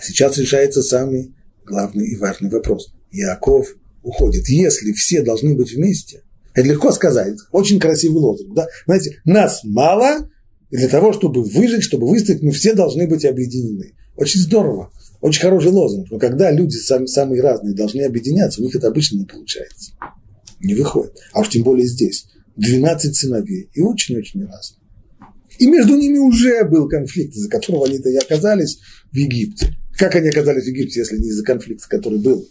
[0.00, 1.34] Сейчас решается самый
[1.66, 2.94] главный и важный вопрос.
[3.10, 3.74] Яков
[4.04, 4.48] уходит.
[4.48, 6.22] Если все должны быть вместе,
[6.54, 8.54] это легко сказать, очень красивый лозунг.
[8.54, 8.68] Да?
[8.86, 10.30] Знаете, нас мало,
[10.70, 13.94] и для того, чтобы выжить, чтобы выстоять, мы все должны быть объединены.
[14.14, 14.92] Очень здорово.
[15.22, 19.18] Очень хороший лозунг, но когда люди сам, самые разные должны объединяться, у них это обычно
[19.18, 19.92] не получается.
[20.58, 21.16] Не выходит.
[21.32, 22.26] А уж тем более здесь.
[22.56, 24.80] 12 сыновей и очень-очень разные.
[25.58, 28.80] И между ними уже был конфликт, из-за которого они-то и оказались
[29.12, 29.76] в Египте.
[29.96, 32.44] Как они оказались в Египте, если не из-за конфликта, который был?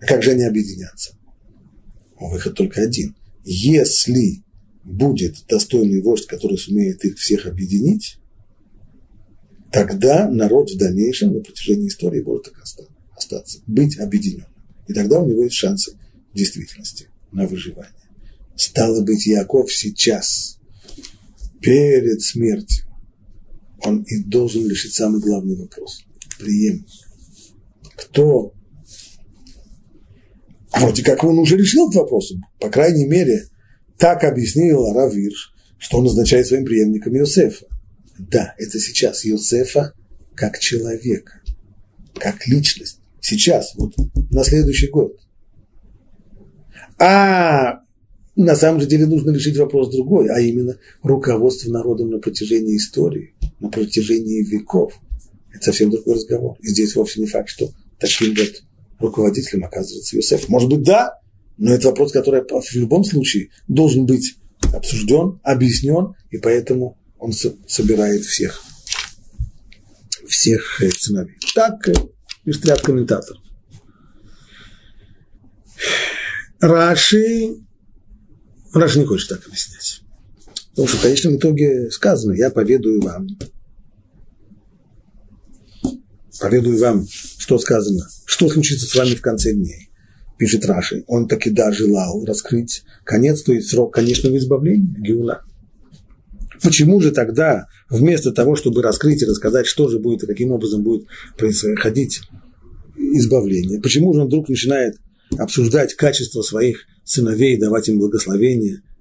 [0.00, 1.16] Как же они объединятся?
[2.18, 3.14] Выход только один.
[3.44, 4.42] Если
[4.82, 8.18] будет достойный вождь, который сумеет их всех объединить,
[9.72, 12.62] тогда народ в дальнейшем на протяжении истории может так
[13.16, 14.46] остаться, быть объединенным.
[14.86, 15.96] И тогда у него есть шансы
[16.32, 17.90] в действительности на выживание.
[18.54, 20.58] Стало быть, Яков сейчас,
[21.60, 22.84] перед смертью,
[23.84, 26.04] он и должен решить самый главный вопрос.
[26.38, 26.86] Прием.
[27.96, 28.52] Кто?
[30.74, 32.32] Вроде как он уже решил этот вопрос.
[32.60, 33.48] По крайней мере,
[33.98, 37.66] так объяснил Равирш, что он назначает своим преемником Иосифа.
[38.18, 39.92] Да, это сейчас Йосефа
[40.34, 41.40] как человека,
[42.14, 43.00] как личность.
[43.20, 43.94] Сейчас, вот
[44.30, 45.16] на следующий год.
[46.98, 47.80] А
[48.34, 53.68] на самом деле нужно решить вопрос другой, а именно руководство народом на протяжении истории, на
[53.68, 54.94] протяжении веков.
[55.52, 56.56] Это совсем другой разговор.
[56.60, 58.62] И здесь вовсе не факт, что таким вот
[58.98, 60.48] руководителем оказывается Иосиф.
[60.48, 61.18] Может быть, да,
[61.58, 64.36] Но это вопрос, который в любом случае должен быть
[64.72, 68.60] обсужден, объяснен, и поэтому он собирает всех,
[70.26, 71.36] всех э, сыновей.
[71.54, 71.94] Так э,
[72.44, 73.40] пишет ряд комментаторов.
[76.58, 77.58] Раши,
[78.74, 80.02] Раши не хочет так объяснять.
[80.70, 83.28] Потому что в конечном итоге сказано, я поведаю вам,
[86.40, 87.06] поведаю вам,
[87.38, 89.90] что сказано, что случится с вами в конце дней.
[90.38, 95.44] Пишет Раши, он таки да желал раскрыть конец, то есть срок конечного избавления, Геула.
[96.62, 100.82] Почему же тогда, вместо того, чтобы раскрыть и рассказать, что же будет и каким образом
[100.82, 101.06] будет
[101.36, 102.20] происходить
[102.96, 104.96] избавление, почему же он вдруг начинает
[105.38, 108.82] обсуждать качество своих сыновей, давать им благословение–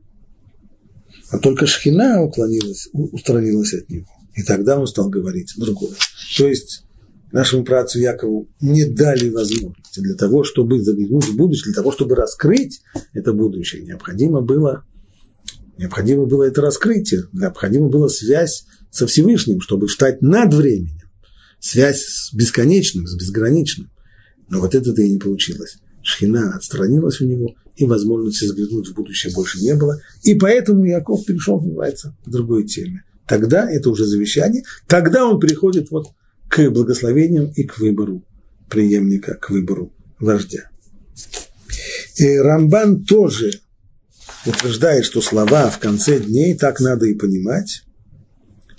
[1.31, 4.05] а только шхина уклонилась, устранилась от него.
[4.35, 5.95] И тогда он стал говорить другое.
[6.37, 6.83] То есть
[7.31, 12.15] нашему працу Якову не дали возможности для того, чтобы заглянуть в будущее, для того, чтобы
[12.15, 12.81] раскрыть
[13.13, 13.81] это будущее.
[13.83, 14.85] Необходимо было,
[15.81, 21.01] необходимо было это раскрытие, необходимо была связь со Всевышним, чтобы встать над временем,
[21.59, 23.89] связь с бесконечным, с безграничным.
[24.47, 25.77] Но вот это-то и не получилось.
[26.03, 29.99] Шхина отстранилась у него, и возможности заглянуть в будущее больше не было.
[30.23, 33.03] И поэтому Яков перешел, называется, к другой теме.
[33.27, 36.09] Тогда это уже завещание, тогда он приходит вот
[36.47, 38.23] к благословениям и к выбору
[38.69, 40.69] преемника, к выбору вождя.
[42.17, 43.61] И Рамбан тоже
[44.45, 47.83] утверждает, что слова в конце дней так надо и понимать.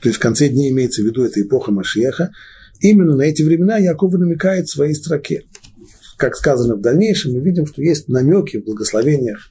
[0.01, 2.33] То есть в конце дней имеется в виду эта эпоха Машеха.
[2.81, 5.45] Именно на эти времена Яков намекает в своей строке
[6.23, 9.51] как сказано в дальнейшем, мы видим, что есть намеки в благословениях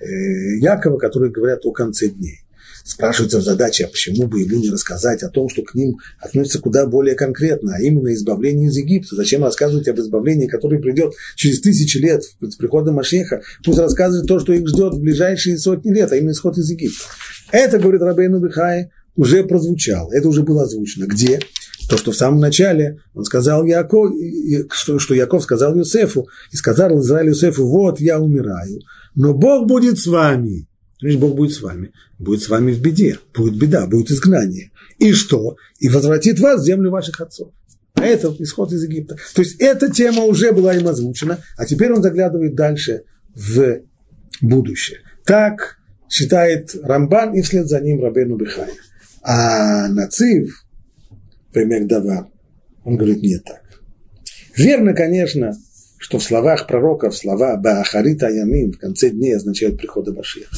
[0.00, 2.40] э, Якова, которые говорят о конце дней.
[2.84, 6.58] Спрашивается в задаче, а почему бы ему не рассказать о том, что к ним относится
[6.58, 9.16] куда более конкретно, а именно избавление из Египта.
[9.16, 13.42] Зачем рассказывать об избавлении, которое придет через тысячи лет с приходом Машеха?
[13.64, 17.04] Пусть рассказывает то, что их ждет в ближайшие сотни лет, а именно исход из Египта.
[17.50, 21.06] Это, говорит Рабейну Бихай, уже прозвучало, это уже было озвучено.
[21.06, 21.40] Где?
[21.88, 24.12] То, что в самом начале он сказал Яков,
[24.70, 28.80] что, что Яков сказал Юсефу, и сказал Израиль Юсефу, вот я умираю,
[29.14, 30.66] но Бог будет с вами.
[31.02, 31.92] Значит, Бог будет с вами.
[32.18, 33.18] Будет с вами в беде.
[33.34, 34.70] Будет беда, будет изгнание.
[34.98, 35.56] И что?
[35.80, 37.52] И возвратит вас в землю ваших отцов.
[37.94, 39.16] А это исход из Египта.
[39.34, 43.02] То есть эта тема уже была им озвучена, а теперь он заглядывает дальше
[43.34, 43.80] в
[44.40, 45.00] будущее.
[45.24, 45.78] Так
[46.08, 48.70] считает Рамбан и вслед за ним Рабену Бихай.
[49.22, 50.64] А Нацив,
[51.52, 52.28] Пемек Давар.
[52.84, 53.62] Он говорит, не так.
[54.56, 55.56] Верно, конечно,
[55.98, 60.54] что в словах пророков слова Баахарита Ямим в конце дней означают прихода Башиха.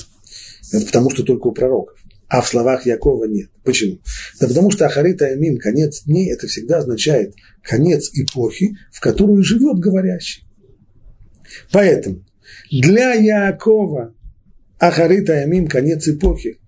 [0.72, 1.98] Это потому, что только у пророков.
[2.28, 3.50] А в словах Якова нет.
[3.62, 4.00] Почему?
[4.40, 9.78] Да потому что Ахарита Ямим, конец дней, это всегда означает конец эпохи, в которую живет
[9.78, 10.44] говорящий.
[11.70, 12.24] Поэтому
[12.70, 14.14] для Якова
[14.78, 16.58] Ахарита Ямим конец эпохи.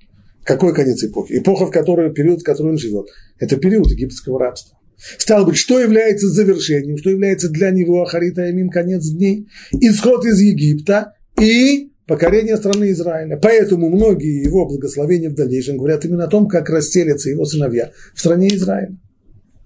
[0.44, 1.38] Какой конец эпохи?
[1.38, 3.08] Эпоха, в которой, период, в котором он живет.
[3.38, 4.78] Это период египетского рабства.
[5.18, 9.48] Стало быть, что является завершением, что является для него Ахарита Амин конец дней?
[9.72, 13.38] Исход из Египта и покорение страны Израиля.
[13.40, 18.20] Поэтому многие его благословения в дальнейшем говорят именно о том, как расселятся его сыновья в
[18.20, 18.96] стране Израиля.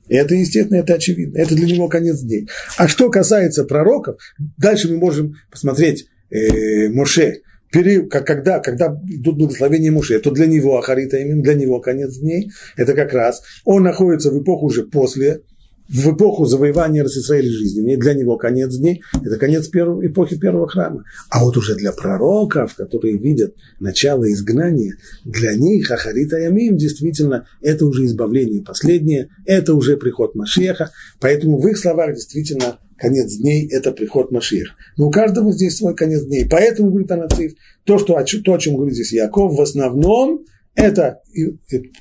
[0.09, 1.39] И это, естественно, это очевидно.
[1.39, 2.49] Это для него конец дней.
[2.77, 4.17] А что касается пророков,
[4.59, 10.79] дальше мы можем посмотреть э, Моше, как, когда, когда идут благословения Муше, то для него
[10.79, 15.43] Ахарита именно для него конец дней, это как раз он находится в эпоху уже после,
[15.91, 21.05] в эпоху завоевания Израиля жизни, для него конец дней, это конец первого, эпохи первого храма.
[21.31, 27.87] А вот уже для пророков, которые видят начало изгнания, для них Ахарита Ямим действительно это
[27.87, 33.93] уже избавление последнее, это уже приход Машеха, поэтому в их словах действительно конец дней– это
[33.93, 34.77] приход Машир.
[34.97, 36.47] Но у каждого здесь свой конец дней.
[36.49, 37.53] Поэтому, говорит Анациф,
[37.85, 41.21] то, что, то, о чем говорит здесь Яков, в основном это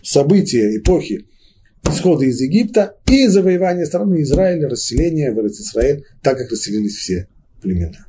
[0.03, 1.28] события эпохи
[1.83, 7.27] исхода из Египта и завоевания страны Израиля, расселения в Израиль, так как расселились все
[7.61, 8.08] племена.